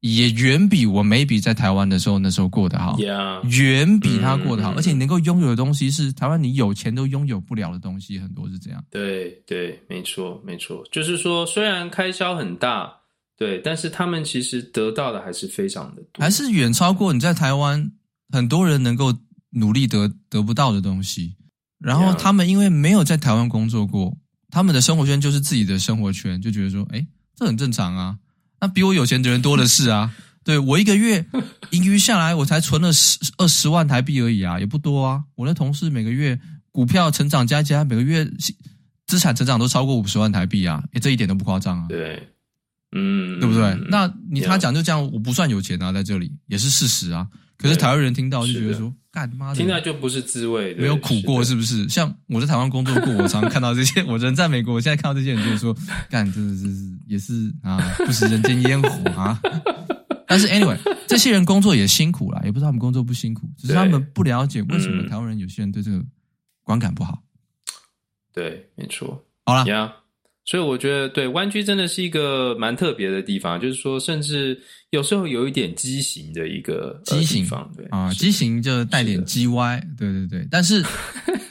[0.03, 2.99] 也远比我 maybe 在台湾的时候那时候过得好.
[3.45, 8.85] 远比他过得好，嗯、而且你能够拥有的东西是台湾你有钱都拥有不了的东西，很多是这样。
[8.91, 12.93] 对对，没错没错，就是说虽然开销很大，
[13.39, 17.93] 对，但是他们其实得到的还是非常的多，还是远超过你在台湾
[18.33, 19.15] 很多人能够
[19.51, 21.37] 努力得得不到的东西。
[21.79, 24.17] 然后他们因为没有在台湾工作过，
[24.51, 28.19] 他们的生活圈就是自己的生活圈，就觉得说，哎，这很正常啊。
[28.63, 30.15] 那比我有钱的人多的是啊！
[30.45, 31.25] 对，我一个月
[31.71, 35.25] 盈余下来，我才存了十二十万台币而已啊，也不多啊。
[35.35, 36.39] 我的同事每个月
[36.71, 38.25] 股票成长加加，每个月
[39.07, 41.87] 资产成长都超过五十万台币啊，诶，这一点都不夸张啊。
[41.89, 42.29] 对，
[42.97, 43.77] 嗯，对不对？
[43.89, 47.27] 那你他讲就这样，我不算有钱啊，在这里也是事实啊。
[47.59, 51.87] 可是台湾人听到就觉得说，干妈的，听到就不是滋味，没有苦过是不是？
[51.89, 55.77] 像我在台湾工作过，我常常看到这些， 我人在美国，我现在看到这些人就是说，
[56.09, 56.67] 干，真的是
[57.07, 59.39] 也是啊，不食人间烟火啊。
[60.27, 66.03] 但是 anyway，这些人工作也辛苦啦，也不知道他们工作不辛苦，只是他们不了解为什么台湾人有些人对这个
[66.63, 67.23] 观感不好。
[68.33, 69.23] 对，没错。
[69.45, 69.93] 好了呀，
[70.45, 80.47] 所以我觉得对湾区真的是一个蛮特别的地方，就是说，甚至有时候有一点畸形的一个畸形方，对啊，畸形就带点叽歪，对对对。
[80.51, 80.83] 但是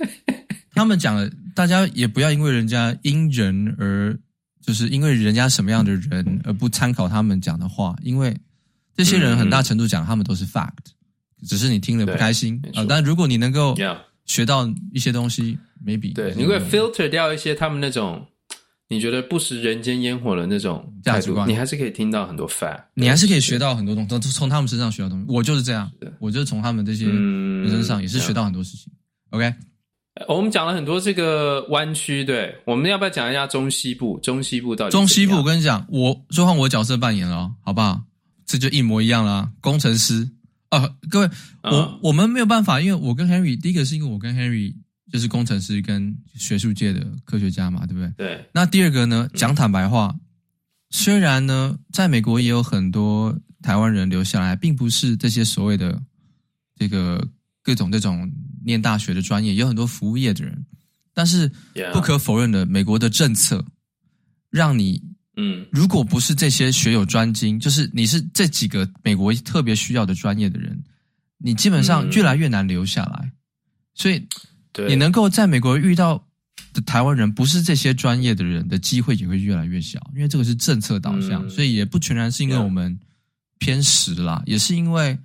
[0.75, 4.17] 他们讲的，大家也不要因为人家因人而，
[4.61, 8.35] 就是因为人家什么样的人而不参考他们讲的话，因为
[8.95, 10.71] 这些人很大程度讲他们都是 fact，
[11.47, 12.85] 只是你听了不开心啊。
[12.89, 13.75] 但如果你能够
[14.25, 15.57] 学到一些东西。
[15.83, 18.23] maybe 对，你会 filter 掉一些他们那种
[18.91, 25.25] 你觉得不食人间烟火的那种价值观，你还是可以听到很多 fact，你还是可以学到很多东西，都从他们身上学到东西。
[25.29, 25.89] 我就是这样，
[26.19, 28.91] 我就是从他们这些人身上也是学到很多事情。
[29.29, 29.53] OK，
[30.27, 34.19] 我们讲了很多这个湾区，对，我们要不要讲一下中西部？
[34.19, 34.91] 中西部到底？
[34.91, 38.03] 中西部，我跟你讲，我就换我角色扮演了，好不好？
[38.45, 40.29] 这就一模一样啦，工程师
[40.67, 41.29] 啊，各位，
[41.63, 44.75] 我我们没有办法，因为我跟 Henry，第一个是因为我跟 Henry。
[45.11, 48.13] 就是工程师跟学术界的科学家嘛，对不对？
[48.15, 48.49] 对。
[48.53, 49.27] 那第二个呢？
[49.33, 50.19] 讲坦白话，嗯、
[50.89, 56.01] 虽然呢，在美国也有很多台湾人留下来，并不是这些所谓的
[56.77, 57.27] 这个
[57.61, 58.31] 各种这种
[58.63, 60.65] 念大学的专业，有很多服务业的人。
[61.13, 61.51] 但是
[61.91, 63.65] 不可否认的，美国的政策
[64.49, 65.03] 让你，
[65.35, 70.81] 嗯，如果不是这些学有专精，就是你是这几个美国特别需要的专业的人，
[71.37, 73.33] 你基本上越来越难留下来。
[73.93, 74.25] 所以。
[74.73, 76.23] 对你能够在美国遇到
[76.73, 82.97] 的台湾人，不是这些专业的人的机会也会越来越小，因为这个是政策导向，嗯、所以也不全然是因为我们
[83.59, 85.17] 偏食啦，也是因为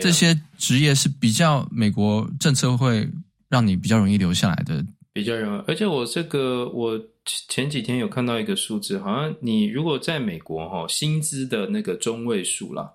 [0.00, 3.08] 这些职业是比较美国政策会
[3.48, 4.84] 让你比较容易留下来的，
[5.14, 5.62] 比较容易。
[5.66, 7.00] 而且我这个我
[7.48, 12.90] 前几天有看到一个数字，好像你如果在美国哈，薪资的那个中位数啦，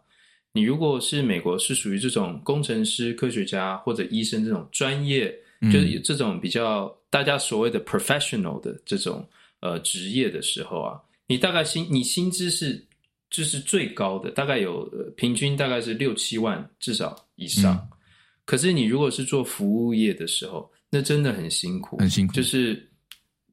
[0.54, 5.34] 你如果是美国是属于这种工程师、科学家或者医生这种专业。
[5.62, 9.28] 就是这种比较大家所谓的 professional 的这种
[9.62, 12.86] 呃职业的时候啊，你大概薪你薪资是
[13.30, 14.86] 就是最高的，大概有
[15.16, 17.76] 平均大概是六七万至少以上。
[17.76, 17.98] 嗯、
[18.46, 22.34] 可是你如果是做服务业的时候，那真的很辛苦，很辛苦。
[22.34, 22.88] 就是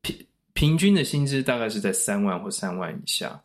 [0.02, 0.16] 平
[0.52, 3.40] 平均的薪资大概是在三万或三万以下，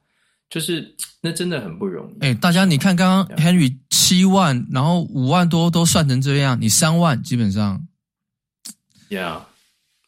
[0.50, 2.26] 就是那真的很不容易。
[2.26, 7.82] 哎、欸，大家你看刚刚 Henry 七万，然后五万多都算成这样，你三万基本上。
[9.10, 9.46] 呀，yeah,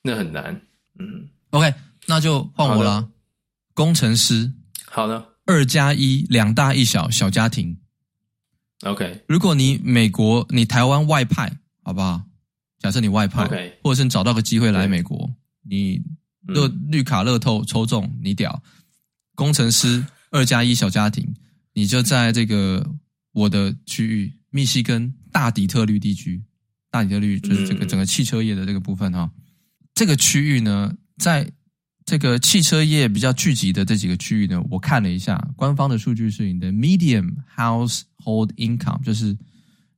[0.03, 0.61] 那很难。
[0.97, 1.73] 嗯，OK，
[2.07, 3.09] 那就换我了。
[3.73, 4.51] 工程师，
[4.85, 7.77] 好的，二加一，两大一小小家庭。
[8.81, 12.23] OK，如果你美国，你台湾外派，好不好？
[12.79, 13.71] 假设你外派，Okay.
[13.83, 15.29] 或者是你找到个机会来美国，
[15.63, 16.01] 你
[16.47, 18.61] 乐绿卡乐透抽中，你屌。
[19.35, 21.35] 工程师 二加一小家庭，
[21.73, 22.89] 你就在这个
[23.33, 26.41] 我的区域，密西根大底特律地区。
[26.91, 29.41] 大底特律就是这个整个汽车业的这个部分哈，嗯、
[29.93, 31.47] 这个区域呢，在
[32.03, 39.37] 这个汽车业比较聚集的这几个区域呢，我看了一下，官方的数据是你的 medium household income，就是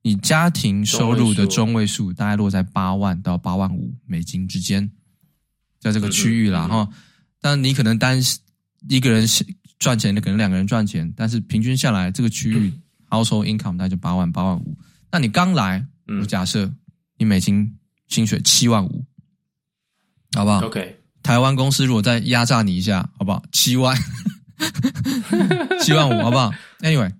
[0.01, 4.91] 你家庭收入的中位数，大概落在八万到八万五美金之间，
[5.79, 6.89] 在这个区域啦哈。
[7.39, 8.21] 但你可能单
[8.89, 9.25] 一个人
[9.79, 12.73] 赚钱的，可能两个人赚钱，但是平均下来，这个区域
[13.09, 14.77] household income 大概就八万八万五。
[15.09, 15.87] 那你刚来，
[16.19, 16.69] 我假设。
[17.21, 19.05] 你美金薪水七万五，
[20.33, 23.43] 好不好？OK，台湾公司如果再压榨你一下，好不好？
[23.51, 23.95] 七万，
[25.85, 27.11] 七万五，好不好？Anyway，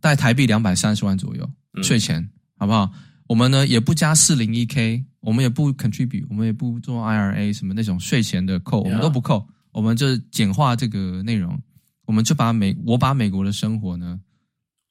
[0.00, 1.46] 大概台币两百三十万左右
[1.82, 2.90] 税前，嗯、好不好？
[3.26, 11.60] 我们呢也不加四零一 K，我们也不 contribute，我们也不做 IRA 什么那种税前的扣，我们都不扣，我们就简化这个内容，
[12.06, 14.18] 我们就把美我把美国的生活呢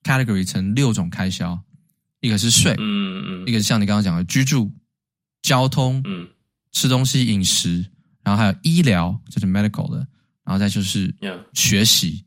[0.03, 1.59] category 成六种开销。
[2.21, 4.71] 一个是税，嗯嗯，一个是像你刚刚讲的居住、
[5.41, 6.27] 交通，嗯，
[6.71, 7.85] 吃东西、饮食，
[8.23, 9.97] 然后还有医疗，就是 medical 的，
[10.43, 11.13] 然后再就是
[11.53, 12.25] 学习，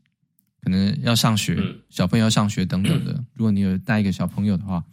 [0.61, 3.23] 可能要上学，小朋友要上学等等的。
[3.33, 4.83] 如果你有带一个小朋友的话，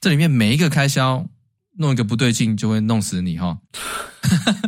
[0.00, 1.28] 这里面每一个开销
[1.72, 3.58] 弄一个不对劲，就会弄死你哈。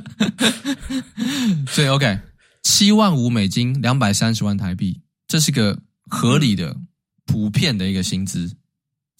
[1.66, 2.20] 所以 OK，
[2.62, 6.76] 七万五美金，两百三十万台币，这是个合理的、
[7.24, 8.54] 普遍的一个薪资。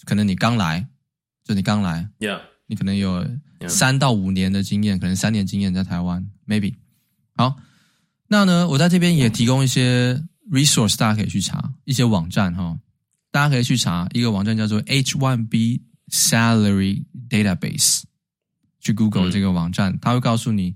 [0.05, 0.87] 可能你刚来，
[1.45, 2.41] 就你刚来，Yeah.
[2.67, 3.27] 你可能有
[3.69, 6.75] 三到五年的经验，可能三年经验在台湾，maybe。
[7.35, 7.57] 好，
[8.29, 12.79] 那呢，我在这边也提供一些 resource，大家可以去查一些网站哈，
[13.31, 15.81] 大家可以去查一个网站叫做 H1B
[16.11, 18.03] Salary Database，
[18.81, 20.75] 去 Google 这个网站，它会告诉你，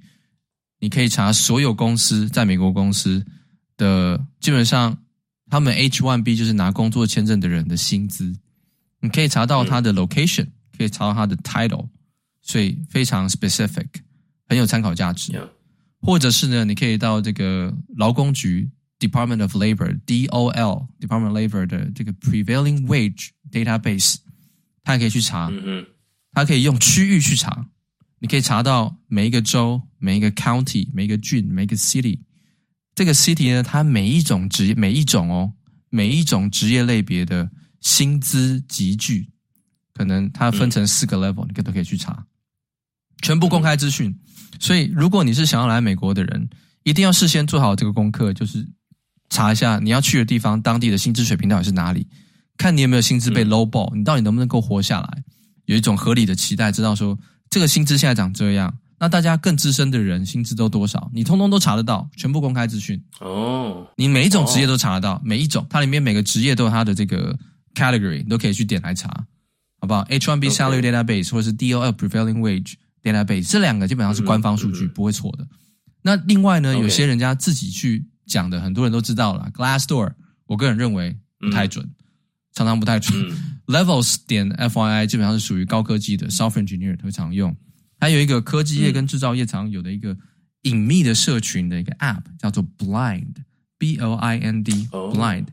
[0.80, 3.24] 你可以查所有公司在美国公司
[3.76, 4.98] 的基本上
[5.50, 8.34] 他们 H one B 就是拿工作签证的人的薪资，
[9.00, 11.88] 你可以查到它的 location，、嗯、可以查到它的 title，
[12.40, 13.86] 所以非常 specific，
[14.48, 15.32] 很有参考价值。
[16.00, 18.70] 或者是呢，你可以到这个劳工局
[19.00, 24.16] Department of Labor（DOL） Department of Labor 的这个 Prevailing Wage Database，
[24.84, 25.48] 它也可以去查。
[25.48, 25.86] 嗯嗯，
[26.32, 27.66] 他可以用区域去查，
[28.20, 32.20] 你可以查到每一个州、每一个 county、每一个郡、每一个 city。
[32.94, 35.52] 这个 city 呢，它每一种职业，每一种哦，
[35.90, 37.50] 每一种职业类别的
[37.86, 39.28] 薪资集聚，
[39.94, 42.26] 可能它分成四个 level，、嗯、你都可以去查，
[43.22, 44.12] 全部公开资讯。
[44.58, 46.48] 所以，如果你是想要来美国的人，
[46.82, 48.66] 一定要事先做好这个功课，就是
[49.30, 52.08] 查一下你要去的地方当地的薪资水平到底是哪里，
[52.58, 55.22] 看你有没有薪资被 low ball，你到底能不能够活下来，
[55.66, 57.16] 有一种合理的期待，知道说
[57.48, 63.86] 这个薪资现在长这样，那大家更资深的人薪资都多少，你通通都查得到，全部公开资讯哦。
[63.96, 67.38] 你每一种职业都查得到，每一种它里面每个职业都有它的这个
[67.76, 69.08] category，你都可以去点来查，
[69.78, 72.74] 好不好？H1B salary database 或者是 DOL prevailing wage。
[73.02, 75.46] database 这两个基本上是官方数据，不会错的。
[76.02, 79.48] 那另外呢，有些人家自己去讲的，很多人都知道了。
[79.54, 80.14] Glassdoor，
[80.46, 81.88] 我个人认为不太准，
[82.52, 83.16] 常常不太准。
[83.66, 87.56] Levels 点 FYI 基本上是属于高科技的 software engineer 会常用。
[88.00, 90.16] 还有一个科技业跟制造业常有的一个
[90.62, 95.46] 隐秘的社群的一个 app 叫做 Blind，B L I N D，Blind。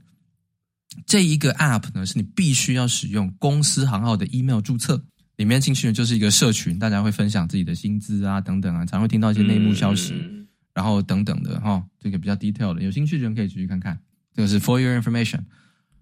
[1.06, 5.04] 这一个 app 呢，是你必须要使用公司行号的 email 注册。
[5.36, 14.00] 里面进去的就是一个社群，大家会分享自己的薪资啊，等等啊，常会听到一些内幕消息，嗯、然后等等的哈，这个比较 detail 的，有兴趣的人可以继续看看。
[14.36, 15.39] 这个是 for your information。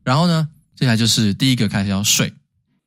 [0.03, 2.31] 然后呢，接下来就是第一个开销税。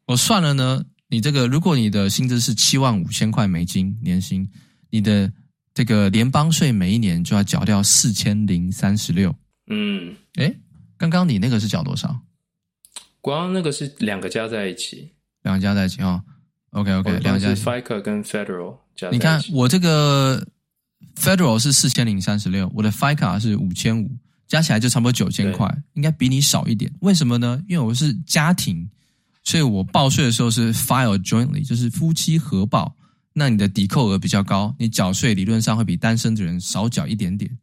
[0.06, 4.46] 我算了呢，你这个如果你的薪资是七万五千块美金年薪，
[4.90, 5.32] 你的
[5.72, 9.34] 这个联邦税每一年就要缴掉四千零三十六。
[9.68, 10.54] 嗯，诶，
[11.10, 12.20] 刚刚你那个是缴多少？
[13.20, 16.22] 光那个是两个加在一起，两个加在一起哦。
[16.70, 18.76] OK OK，两家 FICA 跟 Federal，
[19.12, 20.44] 你看我这个
[21.16, 24.10] Federal 是四千零三十六，我的 FICA 是五千五，
[24.48, 26.92] 加起来就差不多九千块，应该比你少一点。
[27.00, 27.62] 为什么呢？
[27.68, 28.90] 因为我是家庭，
[29.44, 32.96] 所以我报税的时候是 file jointly，就是夫妻合报，
[33.32, 37.56] 那你的抵扣额比较高，你缴税理论上会比单身的人少缴一点点。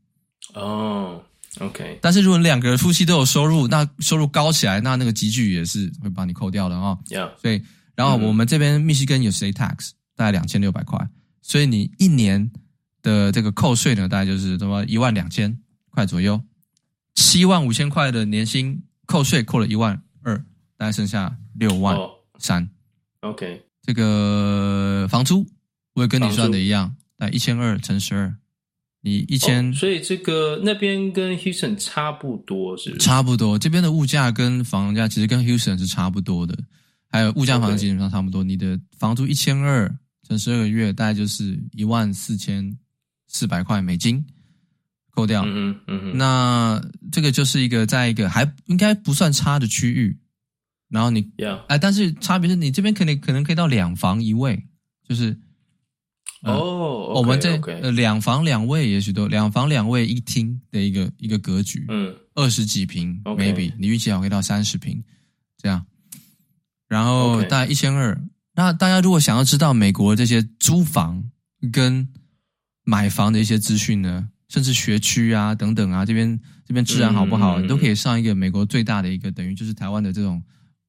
[0.54, 1.22] 哦、
[1.60, 2.00] oh，OK。
[2.02, 7.00] 但是如果两个人夫妻都有收入，那收入高起来，那那个集聚也是会把你扣掉的哈、哦。
[7.08, 7.62] Yeah，所以。
[7.94, 10.98] 然后我们这边密西根有 state tax，大概两千六百块，
[11.42, 12.50] 所以你一年
[13.04, 15.56] 的这个扣税呢，大概就是什么一万两千
[15.90, 16.42] 块左右，
[17.14, 20.36] 七万五千块的年薪扣税扣了一万二，
[20.78, 21.96] 大概剩下六万
[22.40, 22.68] 三。
[23.20, 25.46] OK，这个房租
[25.94, 28.34] 我也跟你算的一样，大概一千二乘十二，
[29.04, 32.96] 你一千，oh, 所以这个那边跟 Houston 差不多是？
[32.98, 36.58] 差不多，这边的物价跟房价其实跟 Houston 是差不多的。
[37.10, 39.94] 还有物价房基本上差不多，你的房租一千二
[40.28, 42.78] 乘十二个月，大概就是一万四千
[43.28, 44.24] 四百块美金，
[45.10, 45.44] 扣掉。
[45.46, 46.82] 嗯嗯，那
[47.12, 50.18] 这个就是一个在一个还应该不算差的区域。
[50.90, 51.32] 然后你，
[51.68, 54.64] 哎，但是差别是你这边可能可能可以到两房一卫，
[55.08, 55.38] 就是
[56.44, 65.04] 哦，我们这呃两房两卫也许都两房两卫一厅的一个一个格局，嗯，二十几平，maybe 你运气好可以到三十平
[65.58, 65.86] 这样。
[66.88, 68.20] 然后大概一千二。
[68.54, 71.24] 那大家如果想要知道美国这些租房
[71.72, 72.08] 跟
[72.84, 80.44] 买房的一些资讯呢，甚至学区啊等等啊，这边这边治安好不好，嗯、你都可以上一个美国最大的一个等于就是台湾的这种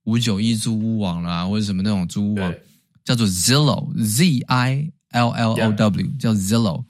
[0.05, 2.53] 五九一租屋网啦，或者什么那种租屋网，
[3.05, 6.85] 叫做 Zillow，Z I L L O W，叫 Zillow。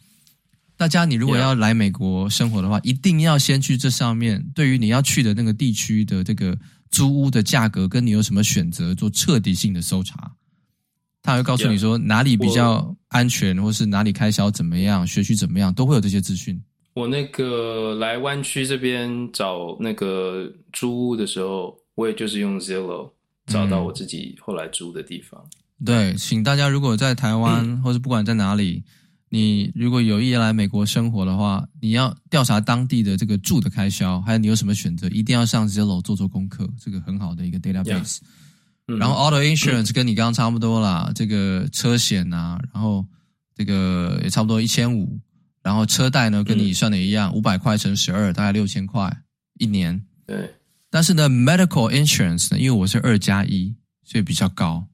[0.76, 6.58] 大家你如果要来美国生活的话，一定要先去这上面，对于你要去的那个地区的这个。
[6.92, 8.94] 租屋的价格跟你有什么选择？
[8.94, 10.30] 做彻底性的搜查，
[11.22, 16.62] 他会告诉你说哪里比较安全，或是哪里开销怎么样，学区怎么样，都会有这些资讯。
[16.92, 23.10] 我那个来湾区这边找那个租屋的时候，我也就是用 Zillow
[23.46, 25.40] 找到我自己后来租的地方。
[25.42, 28.84] 嗯、对，请大家如果在台湾、嗯、或是不管在哪里。
[29.34, 38.18] 你如果有意来美国生活的话，你要调查当地的这个住的开销，还有你有什么选择，一定要上 Zillow 做做功课，这个很好的一个 database。
[38.84, 43.06] 然后 Auto Insurance 跟你刚刚差不多啦，这个车险啊，然后
[43.56, 45.18] 这个也差不多一千五，
[45.62, 49.22] 然后车贷呢跟你算的一样，五百块乘十二，大概六千块
[49.58, 50.04] 一年。
[50.26, 50.56] 对，
[50.90, 53.74] 但是呢，Medical Insurance 呢，因为我是二加一，
[54.04, 54.86] 所以比较高，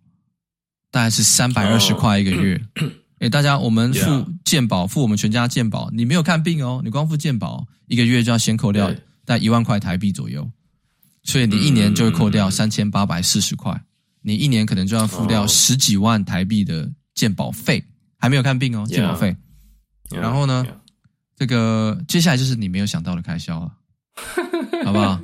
[0.91, 2.61] 大概是三百二十块一个月。
[2.80, 2.91] Oh.
[3.20, 5.91] 诶，大家，我们付健保，付我们全家健保。
[5.91, 8.93] 你没有看病哦，你光付健保，一个月就要先扣掉
[9.24, 10.49] 大概一万块台币左右。
[11.24, 13.82] 所以你一年就会扣掉三千八百四十块，
[14.22, 17.84] 你一年可能就要付掉十几万台币的健保费，
[18.18, 19.36] 还没有看病哦，健保费。
[20.11, 20.64] 然后呢，
[21.36, 23.72] 这个接下来就是你没有想到的开销了，
[24.86, 25.20] 好不好？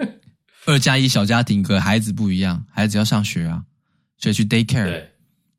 [0.66, 3.62] 二加一小家庭和孩子不一样，孩子要上学啊，
[4.18, 5.13] 所以去 day care。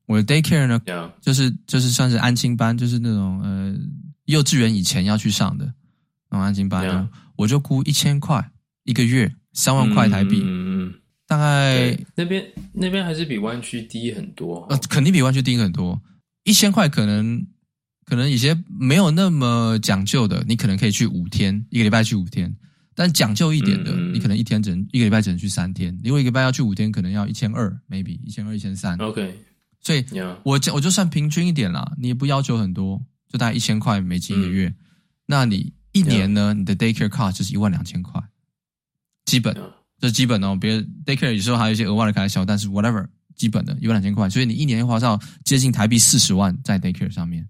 [0.06, 0.82] 我的 day care 呢.
[1.22, 3.76] 就是就是算是安亲班，就是那种呃
[4.26, 5.66] 幼稚园以前要去上的
[6.30, 6.86] 那种安亲班。
[6.88, 8.52] 呢.我就估一千块
[8.84, 10.94] 一个月，三万块台币，嗯嗯，
[11.28, 16.02] 大概那边那边还是比湾区低很多，呃，肯定比湾区低很多，
[16.46, 17.46] 一千块可能
[18.06, 22.56] 可能一些没有那么讲究的，你可能可以去五天，一个礼拜去五天，
[22.96, 29.45] 但讲究一点的，嗯、你可能一天只能一个礼拜只能去三天，如果一个礼拜要去五天，可能要一千二，maybe 一千二一千三，OK。
[29.86, 30.04] 所以，
[30.42, 34.68] 我我就算平均一点啦，你也不要求很多，就大概一千块美金一个月。
[34.68, 34.76] 嗯、
[35.28, 36.56] 那你一年呢？
[36.56, 38.20] 你的 daycare cost 就是一万两千块，
[39.26, 39.56] 基本，
[40.00, 40.58] 这基本哦。
[40.60, 43.06] 别人 daycare 有时候还有一些额外的开销，但是 whatever
[43.36, 47.48] 基本的一万两千块，所以你一年花到接近台币四十万在 daycare 上面。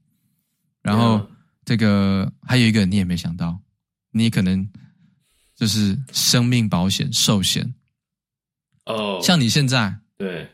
[0.82, 1.26] 然后
[1.64, 3.58] 这个还有一个你也没想到，
[4.12, 4.70] 你可能
[5.56, 7.74] 就是生命保险寿险
[8.88, 10.50] 哦，像你现在对。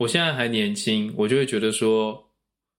[0.00, 2.18] 我现在还年轻，我就会觉得说，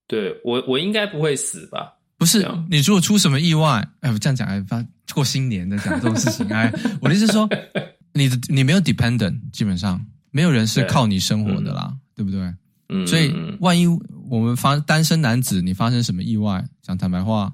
[0.08, 1.94] 对我我应该不会死吧？
[2.18, 7.48] 不是，你如果出什么意外，哎，我这样讲哎，发过新年的讲这种事情，哎，我的意思是说，
[8.14, 12.52] 你的你没有 dependent，基本上没有人是靠你生活的啦，对，对不对？
[12.90, 13.86] 嗯，所以万一
[14.28, 17.54] 我们发单身男子，你发生什么意外，讲坦白话，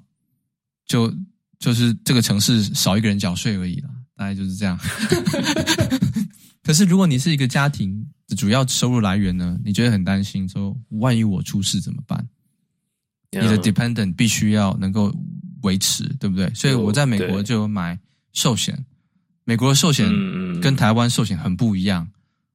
[0.86, 1.14] 就
[1.60, 4.80] 就是这个城市少一个人缴税而已啦，大概就是这样。
[6.64, 8.06] 可是如果你是一个家庭，
[8.36, 9.58] 主要收入来源呢？
[9.64, 12.28] 你觉得很担心，说万一我出事怎么办.
[13.32, 15.14] 你的 dependent 必须要能够
[15.62, 16.54] 维持，对不对？
[16.54, 17.98] 所以我在美国就有买
[18.34, 18.86] 寿险，
[19.44, 20.10] 美国的寿险
[20.62, 22.08] 跟台湾寿险很不一样，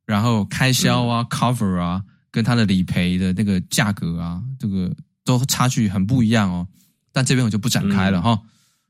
[0.07, 4.95] 然后开销啊、cover 啊，跟它的理赔的那个价格啊，这个
[5.25, 6.67] 都差距很不一样哦。
[7.13, 8.41] 但这边我就不展开了哈，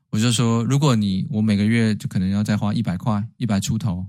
[0.09, 4.05] 我就说，如果你我每个月就可能要再花一百块，一百出头，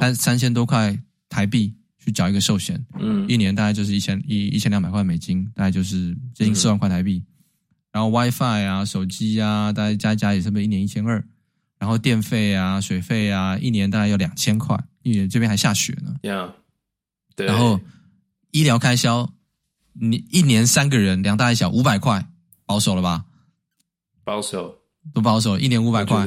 [0.00, 0.98] 三三千多块
[1.28, 1.74] 台币。
[2.08, 7.22] 去缴一个寿险，嗯，一年大概就是一千一一千两百块美金，大概就是接近四万块台币。
[7.92, 11.22] 然后 WiFi 啊、手机啊，大概加一加也是不是一年一千二？
[11.78, 16.14] 然后电费啊、水费啊，一年大概要两千块，因为这边还下雪呢。
[16.22, 16.50] Yeah,
[17.36, 17.46] 对。
[17.46, 17.78] 然后
[18.52, 19.30] 医疗开销，
[19.92, 22.26] 你一年三个人，两大一小五百块，
[22.64, 23.26] 保守了吧？
[24.24, 24.74] 保守，
[25.12, 26.26] 不保守，一年五百块。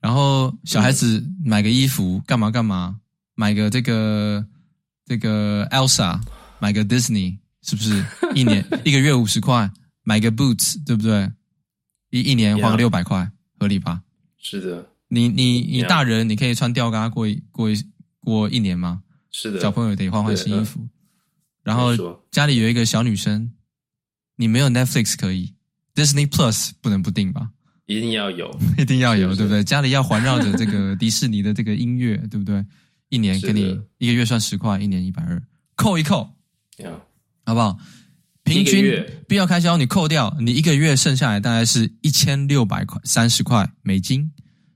[0.00, 3.00] 然后小孩子买个衣服，干嘛干嘛，
[3.34, 4.46] 买个这个。
[5.06, 6.20] 这个 Elsa
[6.58, 9.70] 买个 Disney 是不是 一年一个月五十块？
[10.02, 11.30] 买个 Boots 对不对？
[12.10, 14.02] 一一年花个六百块，合理吧？
[14.38, 14.86] 是的。
[15.08, 17.76] 你你你大人你可以穿吊嘎过一过一
[18.20, 19.02] 过一年吗？
[19.30, 19.60] 是的。
[19.60, 20.86] 小朋友得换换新衣服。
[21.62, 21.94] 然后
[22.30, 23.50] 家里有一个小女生，
[24.36, 25.54] 你没有 Netflix 可以
[25.94, 27.50] ，Disney Plus 不能不定吧？
[27.86, 29.64] 一定要有， 一定要有，对不对？
[29.64, 32.64] 家里要环绕着这个迪士尼的这个音乐，对不对？
[33.14, 35.40] 一年给你一个月算十块，一年一百二，
[35.76, 36.28] 扣一扣.
[37.46, 37.78] 好不好？
[38.42, 44.32] 平均必要开销你扣掉，你一个月剩下来大概是一千六百块三十块美金，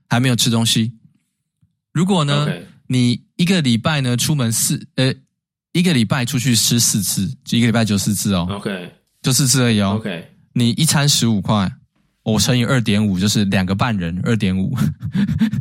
[0.07, 0.93] 还没有吃东西。
[1.91, 2.61] 如果呢，okay.
[2.87, 5.13] 你一个礼拜呢出门四呃
[5.73, 11.71] 一个礼拜出去吃四次，就一个礼拜就四次哦，OK，就四次而已哦，OK，你一餐十五块，
[12.23, 14.75] 我乘以二点五就是两个半人二点五，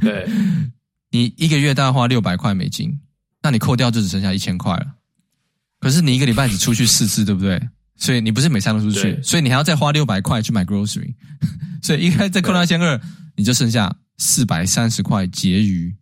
[0.00, 0.26] 对。
[1.10, 3.00] 你一个月大概花六百块美金，
[3.42, 4.94] 那你扣掉就只剩下一千块了。
[5.80, 7.60] 可是你一个礼拜只出去四次，对不对？
[7.96, 11.14] 所以你不是每餐都出去，所以你还要再花六百块去买 grocery。
[11.82, 13.00] 所以应该再扣掉一千二，
[13.36, 15.94] 你就剩下四百三十块结余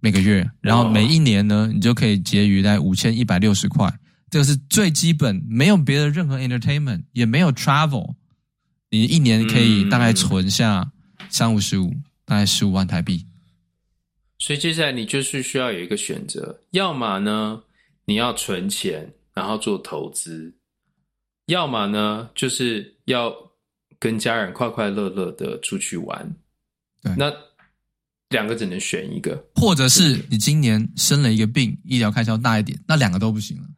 [0.00, 0.48] 每个月。
[0.60, 3.92] 然后每一年呢，你就可以结余在五千一百六十块。
[4.30, 8.14] 这个是最基本，没有别的任何 entertainment，也没有 travel。
[8.90, 10.92] 你一年可以大概存下
[11.28, 11.94] 三五十五，
[12.24, 13.26] 大概十五万台币。
[14.38, 17.62] 所以接下来你就是需要有一个选择，要么呢
[18.04, 20.52] 你要存钱，然后做投资；
[21.46, 23.34] 要么呢就是要
[23.98, 26.36] 跟家人快快乐乐的出去玩。
[27.02, 27.32] 对，那
[28.28, 33.68] 两个只能选一个，或者是你今年生了一个病，医疗开销大一点，那两个都不行了。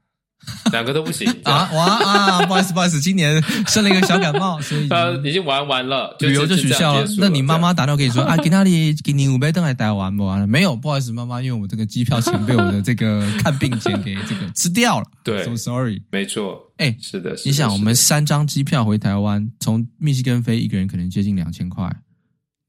[0.72, 1.70] 两个都不行啊！
[1.72, 2.46] 哇啊！
[2.46, 7.06] 不好意思，不好意思，今年生了一个小感冒，所以呃已经玩完了，旅游就取消了。
[7.18, 10.46] 那你妈妈打电话跟你说啊，给那里给你五百灯来带玩不完了？
[10.46, 15.06] 没有，不好意思，妈妈，因为我这个机票钱被我的这个看病钱给这个吃掉了。
[15.24, 16.60] 对，so sorry，没错。
[16.76, 21.90] 哎、欸，是的，你想，我们三张机票回台湾，从密西根飞，一个人可能接近两千块，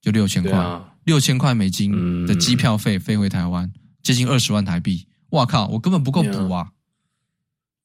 [0.02, 3.72] 就六千块，六千块美金的机票费飞回台湾。
[4.02, 5.06] 接近二十万台币。
[5.32, 6.68] 哇靠，我根本不够补啊！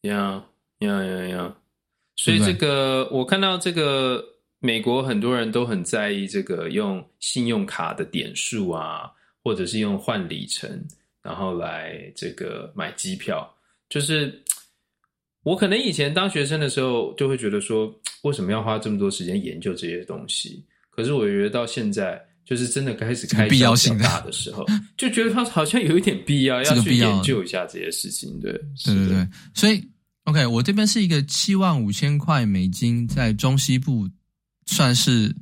[0.04, 0.42] 呀
[0.78, 1.56] 呀呀呀！
[2.16, 4.24] 所以这个我看到这个
[4.60, 9.10] 美国很多人都很在意这个用信用卡的点数啊，
[9.42, 10.70] 或者是用换里程，
[11.22, 13.52] 然后来这个买机票。
[13.88, 14.42] 就是
[15.42, 17.92] 我可能以前当学生的时候就会觉得说，
[18.22, 20.64] 为什么要花这么多时间研究这些东西？
[20.90, 22.20] 可是我觉得到现在。
[22.46, 24.66] 就是真的开始开必要性大的时候，
[24.98, 28.38] 就觉得他好像有一点必要要去研究一下这些事情。
[28.38, 29.28] 对，对对对。
[29.54, 29.82] 所以
[30.24, 34.08] ，OK，我这边是一个七万五千块美金，在中西部
[34.66, 35.34] 算是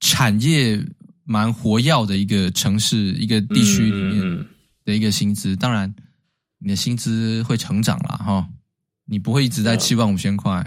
[0.00, 0.84] 产业
[1.24, 4.46] 蛮活跃的一个城市、一个地区里面
[4.84, 5.56] 的一个薪资。
[5.56, 5.94] 当然，
[6.58, 8.48] 你的薪资会成长啦，哈，
[9.06, 10.64] 你不会一直在七万五千块。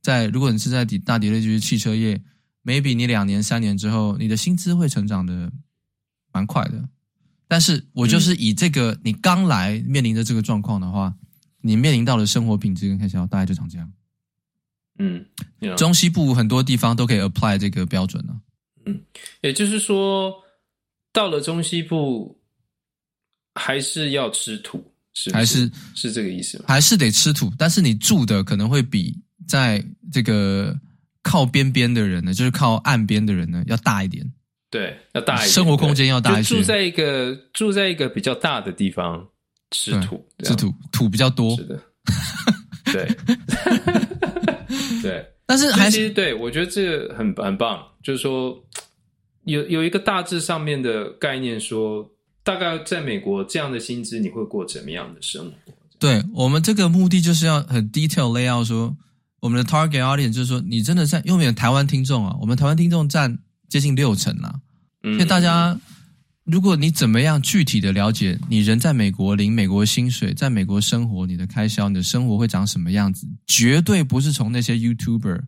[0.00, 2.20] 在如果你是在底大底类，就是汽车业。
[2.64, 5.52] maybe 你两年三年之后，你的薪资会成长的
[6.32, 6.88] 蛮快的。
[7.48, 11.12] 但是我就是以这个，你刚来面临的这个状况的话，
[11.62, 13.90] 你面临到的生活品质跟开销大概就长这样。
[14.98, 15.24] 嗯，
[15.78, 18.38] 中西部很多地方都可以 apply 这个标准呢。
[18.84, 19.00] 嗯，
[19.40, 20.34] 也就是说，
[21.12, 22.38] 到了中西部
[23.54, 24.84] 还是要吃土，
[25.14, 25.34] 是是？
[25.34, 26.64] 还是是这个意思吗？
[26.68, 29.82] 还是得吃土，但是你住的可能会比在
[30.12, 30.78] 这个。
[31.24, 34.28] 靠边边的人呢，就是靠岸边的人呢，要大一点。
[34.68, 36.56] 对，要大一点，生活空间要大一些。
[36.56, 39.24] 住在一个住在一个比较大的地方，
[39.72, 41.56] 吃土，吃土，土比较多。
[41.56, 41.82] 是的，
[42.84, 43.16] 对，
[45.02, 45.26] 对。
[45.44, 48.56] 但是还是对，我觉得这个很很棒，就是说
[49.44, 52.10] 有有一个大致上面的概念说，说
[52.44, 55.72] 大概在美国这样的薪资，你会过怎么样的生活？
[55.98, 58.96] 对，我们这个目的就是要很 detail layout 说。
[59.40, 63.36] 我们的 target audience 就是说，你真的在，因为我们有台湾听众啊，我们台湾听众占
[63.68, 64.54] 接近六成啊。
[65.02, 65.76] 所以大家，
[66.44, 75.42] 如果你怎么样具体的了解，你人在美国领美国薪水，在美国生活，你的开销，你的生活会长什么样子，绝对不是从那些 YouTuber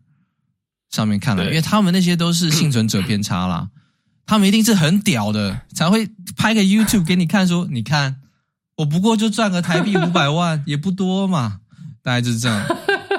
[0.91, 3.69] 上面看来，因为他们那些都是幸存者偏差啦，
[4.25, 8.21] 他们一定是很屌的，才会拍个 YouTube 给你看，说，你看，
[8.77, 11.59] 我不过就赚个台币五百万，也不多嘛，
[12.01, 12.65] 大概就是这样。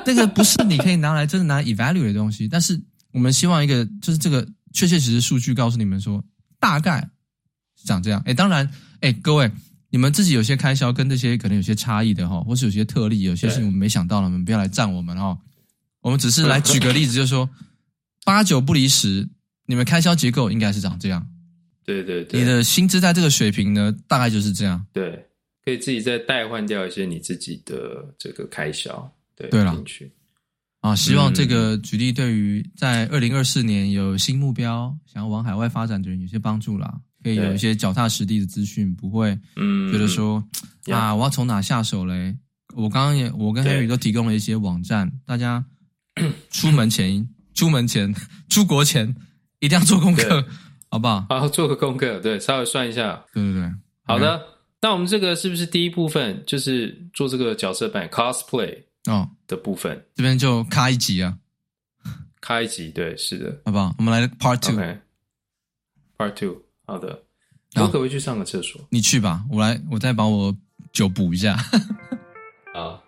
[0.07, 2.81] 那个不是你可以拿来真的拿来 evaluate 的东西，但是
[3.13, 6.25] 我们希望一个就是这个确确实实数据告诉你们说，
[6.59, 7.09] 大概是
[7.85, 8.23] 长这样。
[8.25, 8.69] 哎，当然，
[9.01, 9.51] 哎，各位，
[9.91, 15.37] 你们自己有些开销跟这些可能有些差异的哈，或是有些特例，有些事情我们没想到了，你们不要来赞我们哈。
[16.01, 17.49] 我们只是来举个例子， 就是说
[18.25, 19.29] 八九不离十，
[19.67, 21.27] 你们开销结构应该是长这样。
[21.85, 24.85] 对对对，你的薪资在这个水平呢，大概就是这样。
[24.93, 25.27] 对，
[25.65, 29.09] 可以自己再代换掉一些你自己的这个开销。
[29.37, 29.77] 对，对了，
[30.81, 39.37] 啊，希望这个举例对于在二零二四年有新目标、想要往海外发展的人有些帮助啦，可以有一些脚踏实地的资讯，不会
[39.91, 40.41] 觉得说
[40.93, 42.37] 啊，我要从哪下手嘞？
[42.77, 45.65] 我刚刚也，我跟 Henry 都提供了一些网站，大家
[46.51, 48.15] 出门前、出门前、
[48.49, 49.13] 出国前
[49.59, 50.47] 一定要做功课，
[50.89, 51.27] 好不好？
[51.29, 53.73] 好，做个功课，对，稍微算一下，对对对，
[54.05, 54.41] 好的。
[54.81, 58.85] 那我们这个是不是第一部分就是做这个角色扮演 cosplay？
[59.11, 61.37] 哦，的部分这边就开一集啊，
[62.41, 63.93] 开一集，对，是的，好不好？
[63.99, 67.23] 我们来 Part Two，Part Two，好的，
[67.75, 68.81] 我可不可以去上个厕所？
[68.91, 70.57] 你去吧，我来，我再把我
[70.93, 71.57] 酒补一下。
[72.75, 73.03] 啊。